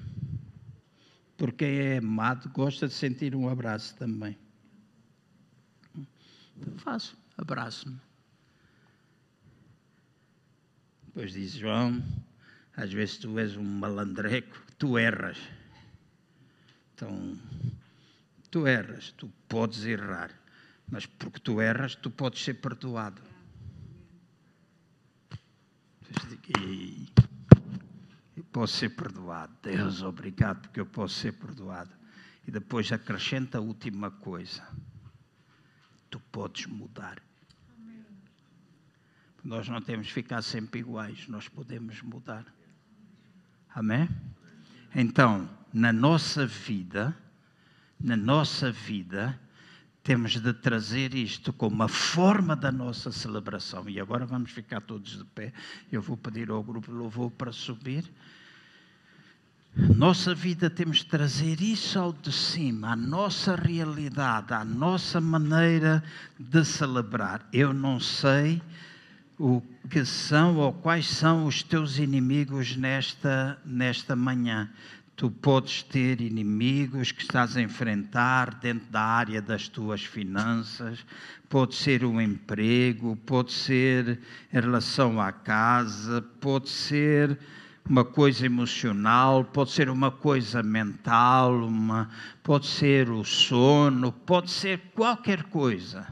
Porque 1.38 1.64
é 1.64 1.98
amado 2.00 2.50
gosta 2.50 2.88
de 2.88 2.94
sentir 2.94 3.36
um 3.36 3.48
abraço 3.48 3.96
também. 3.96 4.38
Então 6.58 6.78
faço 6.78 7.23
abraço-me. 7.38 8.00
Depois 11.06 11.34
diz 11.34 11.54
João, 11.54 12.04
às 12.76 12.92
vezes 12.92 13.18
tu 13.18 13.38
és 13.38 13.56
um 13.56 13.64
malandreco, 13.64 14.64
tu 14.78 14.98
erras. 14.98 15.38
Então, 16.96 17.38
tu 18.50 18.66
erras, 18.66 19.12
tu 19.12 19.32
podes 19.48 19.86
errar, 19.86 20.32
mas 20.90 21.06
porque 21.06 21.40
tu 21.40 21.62
erras, 21.62 21.96
tu 21.96 22.10
podes 22.10 22.44
ser 22.44 22.56
perdoado. 22.56 23.22
E 26.60 27.08
eu 28.36 28.44
posso 28.46 28.78
ser 28.78 28.90
perdoado. 28.90 29.54
Deus, 29.62 30.02
obrigado, 30.02 30.62
porque 30.62 30.80
eu 30.80 30.86
posso 30.86 31.16
ser 31.16 31.34
perdoado. 31.34 31.92
E 32.48 32.52
depois 32.52 32.92
acrescenta 32.92 33.58
a 33.60 33.62
última 33.62 34.12
coisa 34.12 34.64
tu 36.14 36.20
podes 36.32 36.68
mudar. 36.68 37.20
Nós 39.44 39.68
não 39.68 39.82
temos 39.82 40.06
que 40.06 40.14
ficar 40.14 40.44
sempre 40.44 40.82
iguais, 40.82 41.28
nós 41.28 41.48
podemos 41.48 42.04
mudar. 42.04 42.46
Amém? 43.74 44.08
Então, 44.96 45.50
na 45.74 45.92
nossa 45.92 46.46
vida, 46.46 47.18
na 48.00 48.16
nossa 48.16 48.72
vida, 48.72 49.40
temos 50.04 50.40
de 50.40 50.54
trazer 50.54 51.16
isto 51.16 51.52
como 51.52 51.74
uma 51.78 51.88
forma 51.88 52.56
da 52.56 52.72
nossa 52.72 53.12
celebração. 53.12 53.90
E 53.90 54.00
agora 54.00 54.24
vamos 54.24 54.52
ficar 54.52 54.82
todos 54.82 55.18
de 55.18 55.26
pé. 55.26 55.52
Eu 55.92 56.00
vou 56.00 56.16
pedir 56.16 56.52
ao 56.52 56.64
grupo 56.64 56.92
louvor 56.92 57.32
para 57.32 57.52
subir. 57.52 58.06
Nossa 59.76 60.36
vida 60.36 60.70
temos 60.70 60.98
de 60.98 61.08
trazer 61.08 61.60
isso 61.60 61.98
ao 61.98 62.14
de 62.14 62.32
cima, 62.32 62.92
a 62.92 62.96
nossa 62.96 63.56
realidade, 63.56 64.54
a 64.54 64.64
nossa 64.64 65.20
maneira 65.20 66.04
de 66.40 66.64
celebrar. 66.64 67.48
Eu 67.52 67.74
não 67.74 68.00
sei 68.00 68.62
o 69.40 69.64
que 69.90 70.06
são 70.06 70.58
ou 70.58 70.74
quais 70.74 71.08
são 71.08 71.48
os 71.48 71.64
teus 71.64 71.98
inimigos 71.98 72.78
nesta, 72.78 73.60
nesta 73.66 74.16
manhã. 74.16 74.70
Tu 75.16 75.32
podes 75.32 75.82
ter 75.82 76.22
inimigos 76.22 77.12
que 77.12 77.24
estás 77.24 77.58
a 77.58 77.62
enfrentar 77.62 78.54
dentro 78.54 78.88
da 78.92 79.02
área 79.02 79.42
das 79.42 79.68
tuas 79.68 80.04
finanças, 80.04 81.04
pode 81.50 81.74
ser 81.74 82.06
um 82.06 82.22
emprego, 82.22 83.16
pode 83.26 83.52
ser 83.52 84.20
em 84.54 84.60
relação 84.60 85.20
à 85.20 85.32
casa, 85.32 86.22
pode 86.40 86.70
ser 86.70 87.40
uma 87.90 88.06
coisa 88.06 88.46
emocional, 88.46 89.44
pode 89.44 89.72
ser 89.72 89.90
uma 89.90 90.10
coisa 90.10 90.64
mental, 90.64 91.54
uma, 91.64 92.10
pode 92.42 92.66
ser 92.68 93.10
o 93.10 93.24
sono, 93.26 94.12
pode 94.12 94.50
ser 94.52 94.80
qualquer 94.96 95.44
coisa. 95.44 96.08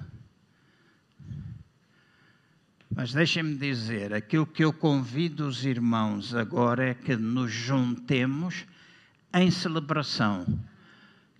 Mas 2.93 3.13
deixem-me 3.13 3.55
dizer, 3.55 4.13
aquilo 4.13 4.45
que 4.45 4.63
eu 4.65 4.73
convido 4.73 5.47
os 5.47 5.63
irmãos 5.63 6.35
agora 6.35 6.89
é 6.89 6.93
que 6.93 7.15
nos 7.15 7.49
juntemos 7.49 8.65
em 9.33 9.49
celebração. 9.49 10.45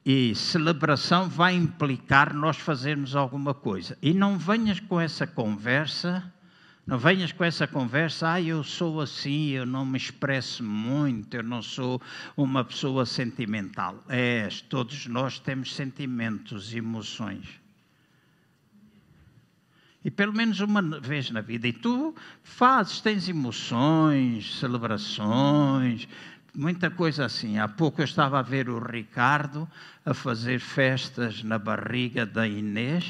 E 0.06 0.34
celebração 0.34 1.28
vai 1.28 1.54
implicar 1.54 2.34
nós 2.34 2.58
fazermos 2.58 3.16
alguma 3.18 3.54
coisa. 3.54 3.98
E 4.02 4.14
não 4.14 4.38
venhas 4.38 4.80
com 4.80 5.00
essa 5.00 5.28
conversa, 5.28 6.24
não 6.92 7.00
venhas 7.00 7.32
com 7.32 7.46
essa 7.46 7.66
conversa, 7.66 8.34
ah, 8.34 8.42
eu 8.42 8.66
sou 8.66 9.00
assim, 9.00 9.52
eu 9.52 9.66
não 9.66 9.86
me 9.86 9.98
expresso 9.98 10.62
muito, 10.62 11.34
eu 11.34 11.42
não 11.42 11.62
sou 11.62 12.02
uma 12.36 12.66
pessoa 12.66 13.06
sentimental. 13.06 14.04
É, 14.10 14.50
todos 14.68 15.08
nós 15.08 15.39
temos 15.39 15.74
sentimentos, 15.74 16.74
emoções. 16.76 17.48
E 20.04 20.12
pelo 20.12 20.34
menos 20.34 20.60
uma 20.60 20.82
vez 21.00 21.32
na 21.32 21.39
vida. 21.39 21.66
E 21.66 21.72
tu 21.72 22.14
fazes, 22.44 23.00
tens 23.00 23.30
emoções, 23.30 24.60
celebrações, 24.60 26.10
muita 26.54 26.92
coisa 26.92 27.24
assim. 27.24 27.58
Há 27.58 27.70
pouco 27.70 28.02
eu 28.02 28.06
estava 28.06 28.38
a 28.39 28.42
ver 28.42 28.68
o 28.68 28.80
Ricardo 28.80 29.66
a 30.06 30.14
fazer 30.14 30.60
festas 30.60 31.42
na 31.42 31.58
barriga 31.58 32.26
da 32.26 32.46
Inês, 32.46 33.10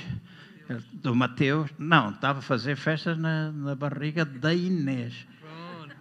do 0.93 1.15
Mateus. 1.15 1.69
Não, 1.77 2.11
estava 2.11 2.39
a 2.39 2.41
fazer 2.41 2.75
festas 2.75 3.17
na, 3.17 3.51
na 3.51 3.75
barriga 3.75 4.25
da 4.25 4.53
Inês. 4.53 5.27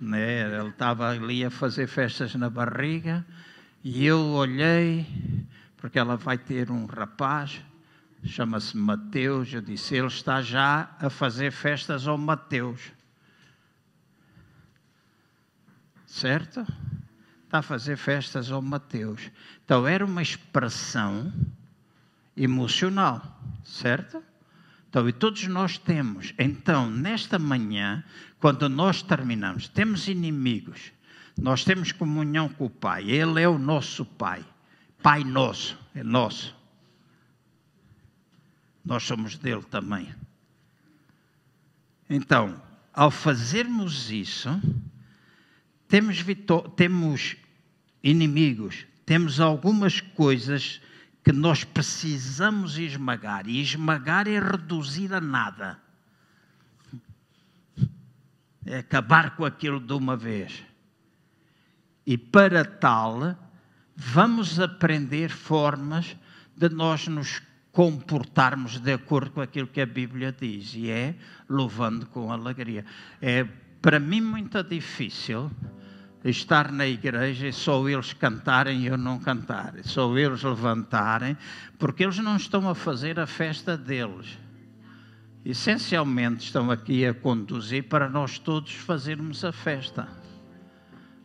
Né? 0.01 0.43
Ele 0.43 0.69
estava 0.69 1.11
ali 1.11 1.45
a 1.45 1.51
fazer 1.51 1.87
festas 1.87 2.35
na 2.35 2.49
barriga 2.49 3.25
e 3.85 4.05
eu 4.05 4.21
olhei, 4.21 5.07
porque 5.77 5.99
ela 5.99 6.17
vai 6.17 6.39
ter 6.39 6.71
um 6.71 6.87
rapaz 6.87 7.61
chama-se 8.25 8.77
Mateus. 8.77 9.53
Eu 9.53 9.61
disse: 9.61 9.95
Ele 9.95 10.07
está 10.07 10.43
já 10.43 10.91
a 10.99 11.11
fazer 11.11 11.51
festas 11.51 12.07
ao 12.07 12.19
Mateus. 12.19 12.93
Certo? 16.07 16.67
Está 17.45 17.59
a 17.59 17.63
fazer 17.63 17.97
festas 17.97 18.51
ao 18.51 18.61
Mateus. 18.63 19.31
Então 19.65 19.87
era 19.87 20.05
uma 20.05 20.23
expressão 20.23 21.33
emocional, 22.37 23.41
certo? 23.65 24.23
Então, 24.91 25.09
e 25.09 25.13
todos 25.13 25.47
nós 25.47 25.79
temos. 25.79 26.35
Então, 26.37 26.91
nesta 26.91 27.39
manhã, 27.39 28.03
quando 28.41 28.69
nós 28.69 29.03
terminamos, 29.03 29.69
temos 29.69 30.09
inimigos, 30.09 30.91
nós 31.39 31.63
temos 31.63 31.93
comunhão 31.93 32.49
com 32.49 32.65
o 32.65 32.71
Pai, 32.71 33.09
Ele 33.09 33.41
é 33.41 33.49
o 33.49 33.57
nosso 33.57 34.05
Pai, 34.05 34.45
Pai 35.01 35.23
nosso, 35.23 35.79
é 35.95 36.03
nosso. 36.03 36.57
Nós 38.85 39.05
somos 39.05 39.39
dele 39.39 39.63
também. 39.63 40.13
Então, 42.09 42.61
ao 42.93 43.13
fazermos 43.13 44.11
isso, 44.11 44.49
temos, 45.87 46.19
temos 46.75 47.37
inimigos, 48.03 48.85
temos 49.07 49.39
algumas 49.39 50.01
coisas 50.01 50.81
que 51.23 51.33
nós 51.33 51.65
precisamos 51.65 52.79
esmagar. 52.79 53.47
E 53.49 53.61
esmagar 53.61 54.27
é 54.27 54.39
reduzir 54.39 55.13
a 55.13 55.21
nada. 55.21 55.79
É 58.65 58.79
acabar 58.79 59.37
com 59.37 59.45
aquilo 59.45 59.81
de 59.81 59.93
uma 59.93 60.17
vez. 60.17 60.63
E 62.07 62.17
para 62.17 62.65
tal, 62.65 63.37
vamos 63.95 64.59
aprender 64.59 65.31
formas 65.31 66.17
de 66.57 66.69
nós 66.69 67.07
nos 67.07 67.43
comportarmos 67.73 68.81
de 68.81 68.93
acordo 68.93 69.31
com 69.31 69.41
aquilo 69.41 69.67
que 69.67 69.81
a 69.81 69.87
Bíblia 69.87 70.35
diz, 70.39 70.75
e 70.75 70.91
é 70.91 71.15
louvando 71.49 72.07
com 72.07 72.33
alegria. 72.33 72.85
É 73.21 73.45
para 73.81 73.99
mim 73.99 74.21
muito 74.21 74.63
difícil 74.63 75.51
estar 76.25 76.71
na 76.71 76.87
igreja 76.87 77.49
e 77.49 77.53
só 77.53 77.89
eles 77.89 78.13
cantarem 78.13 78.81
e 78.81 78.87
eu 78.87 78.99
não 78.99 79.19
cantar, 79.19 79.75
só 79.85 80.17
eles 80.19 80.43
levantarem, 80.43 81.37
porque 81.79 82.05
eles 82.05 82.19
não 82.19 82.37
estão 82.37 82.69
a 82.69 82.75
fazer 82.75 83.19
a 83.19 83.27
festa 83.27 83.77
deles. 83.77 84.39
Essencialmente 85.45 86.45
estão 86.45 86.71
aqui 86.71 87.07
a 87.07 87.15
conduzir 87.15 87.85
para 87.85 88.09
nós 88.09 88.39
todos 88.39 88.75
fazermos 88.75 89.43
a 89.45 89.53
festa. 89.53 90.07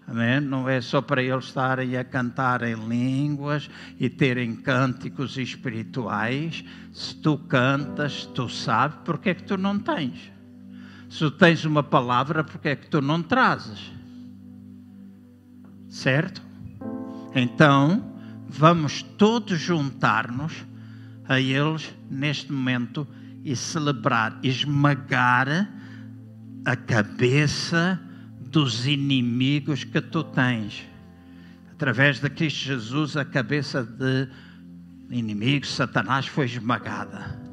Amém? 0.07 0.39
Não 0.39 0.69
é 0.69 0.79
só 0.79 1.01
para 1.01 1.21
eles 1.21 1.45
estarem 1.45 1.97
a 1.97 2.03
cantar 2.03 2.61
em 2.61 2.75
línguas 2.75 3.69
e 3.99 4.07
terem 4.07 4.55
cânticos 4.55 5.35
espirituais. 5.37 6.63
Se 6.93 7.15
tu 7.15 7.37
cantas, 7.37 8.25
tu 8.27 8.47
sabes 8.47 8.97
porque 9.03 9.31
é 9.31 9.33
que 9.33 9.43
tu 9.43 9.57
não 9.57 9.79
tens. 9.79 10.31
Se 11.09 11.19
tu 11.19 11.31
tens 11.31 11.65
uma 11.65 11.83
palavra, 11.83 12.43
porque 12.43 12.69
é 12.69 12.75
que 12.75 12.87
tu 12.87 13.01
não 13.01 13.21
trazes. 13.21 13.91
Certo? 15.95 16.41
Então, 17.33 18.03
vamos 18.49 19.01
todos 19.01 19.57
juntar-nos 19.57 20.65
a 21.25 21.39
eles 21.39 21.95
neste 22.11 22.51
momento 22.51 23.07
e 23.45 23.55
celebrar, 23.55 24.37
esmagar 24.43 25.71
a 26.65 26.75
cabeça 26.75 27.97
dos 28.41 28.85
inimigos 28.85 29.85
que 29.85 30.01
tu 30.01 30.21
tens. 30.21 30.83
Através 31.71 32.19
de 32.19 32.29
Cristo 32.29 32.65
Jesus, 32.65 33.15
a 33.15 33.23
cabeça 33.23 33.81
de 33.81 34.27
inimigos, 35.09 35.73
Satanás, 35.73 36.27
foi 36.27 36.43
esmagada. 36.43 37.44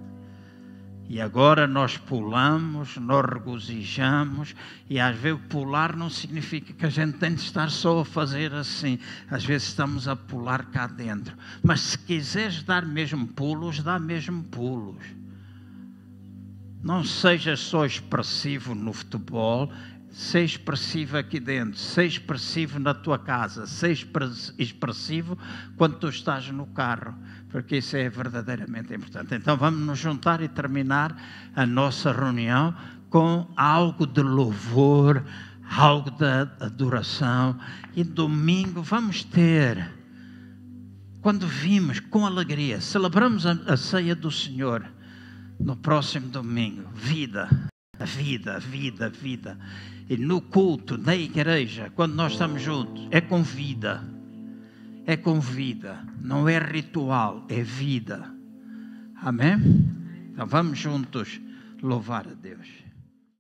E 1.13 1.21
agora 1.21 1.67
nós 1.67 1.99
pulamos, 1.99 2.97
nós 2.97 3.27
regozijamos, 3.31 4.55
e 4.89 4.99
às 4.99 5.15
vezes 5.15 5.43
pular 5.51 5.95
não 5.95 6.09
significa 6.09 6.73
que 6.73 6.87
a 6.87 6.89
gente 6.89 7.19
tem 7.19 7.35
de 7.35 7.43
estar 7.43 7.71
só 7.71 8.01
a 8.01 8.05
fazer 8.05 8.55
assim. 8.55 8.99
Às 9.31 9.45
vezes 9.45 9.69
estamos 9.69 10.09
a 10.09 10.17
pular 10.17 10.65
cá 10.71 10.87
dentro. 10.87 11.37
Mas 11.63 11.83
se 11.83 11.99
quiseres 11.99 12.63
dar 12.63 12.87
mesmo 12.87 13.27
pulos, 13.27 13.83
dá 13.83 13.99
mesmo 13.99 14.43
pulos. 14.45 15.05
Não 16.83 17.05
seja 17.05 17.57
só 17.57 17.85
expressivo 17.85 18.75
no 18.75 18.95
futebol, 18.95 19.71
Ser 20.13 20.45
expressivo 20.45 21.17
aqui 21.17 21.41
dentro, 21.41 21.79
ser 21.79 22.05
expressivo 22.05 22.79
na 22.79 22.93
tua 22.93 23.19
casa, 23.19 23.67
ser 23.67 23.93
expressivo 24.59 25.39
quando 25.75 25.97
tu 25.97 26.07
estás 26.11 26.51
no 26.51 26.67
carro, 26.67 27.17
porque 27.53 27.77
isso 27.77 27.97
é 27.97 28.09
verdadeiramente 28.09 28.95
importante. 28.95 29.35
Então 29.35 29.57
vamos 29.59 29.81
nos 29.81 29.99
juntar 29.99 30.41
e 30.41 30.49
terminar 30.49 31.15
a 31.55 31.67
nossa 31.67 32.11
reunião 32.11 32.75
com 33.11 33.47
algo 33.55 34.07
de 34.07 34.23
louvor, 34.23 35.23
algo 35.71 36.11
de 36.11 36.25
adoração. 36.65 37.59
E 37.95 38.03
domingo 38.03 38.83
vamos 38.83 39.23
ter, 39.23 39.87
quando 41.21 41.47
vimos 41.47 42.01
com 42.01 42.27
alegria, 42.27 42.81
celebramos 42.81 43.45
a, 43.45 43.53
a 43.67 43.77
ceia 43.77 44.17
do 44.17 44.31
Senhor 44.31 44.83
no 45.61 45.77
próximo 45.77 46.29
domingo, 46.29 46.89
vida, 46.95 47.51
vida, 48.01 48.59
vida, 48.59 49.11
vida. 49.11 49.59
E 50.09 50.17
no 50.17 50.41
culto, 50.41 50.97
na 50.97 51.15
igreja, 51.15 51.93
quando 51.95 52.15
nós 52.15 52.33
estamos 52.33 52.63
juntos, 52.63 53.09
é 53.11 53.21
com 53.21 53.43
vida. 53.43 54.03
É 55.07 55.17
com 55.17 55.39
vida. 55.39 56.12
Não 56.23 56.49
é 56.49 56.59
ritual, 56.59 57.45
é 57.49 57.63
vida. 57.63 58.33
Amém? 59.17 59.57
Então 60.31 60.47
vamos 60.47 60.79
juntos 60.79 61.41
louvar 61.83 62.29
a 62.29 62.35
Deus. 62.35 62.82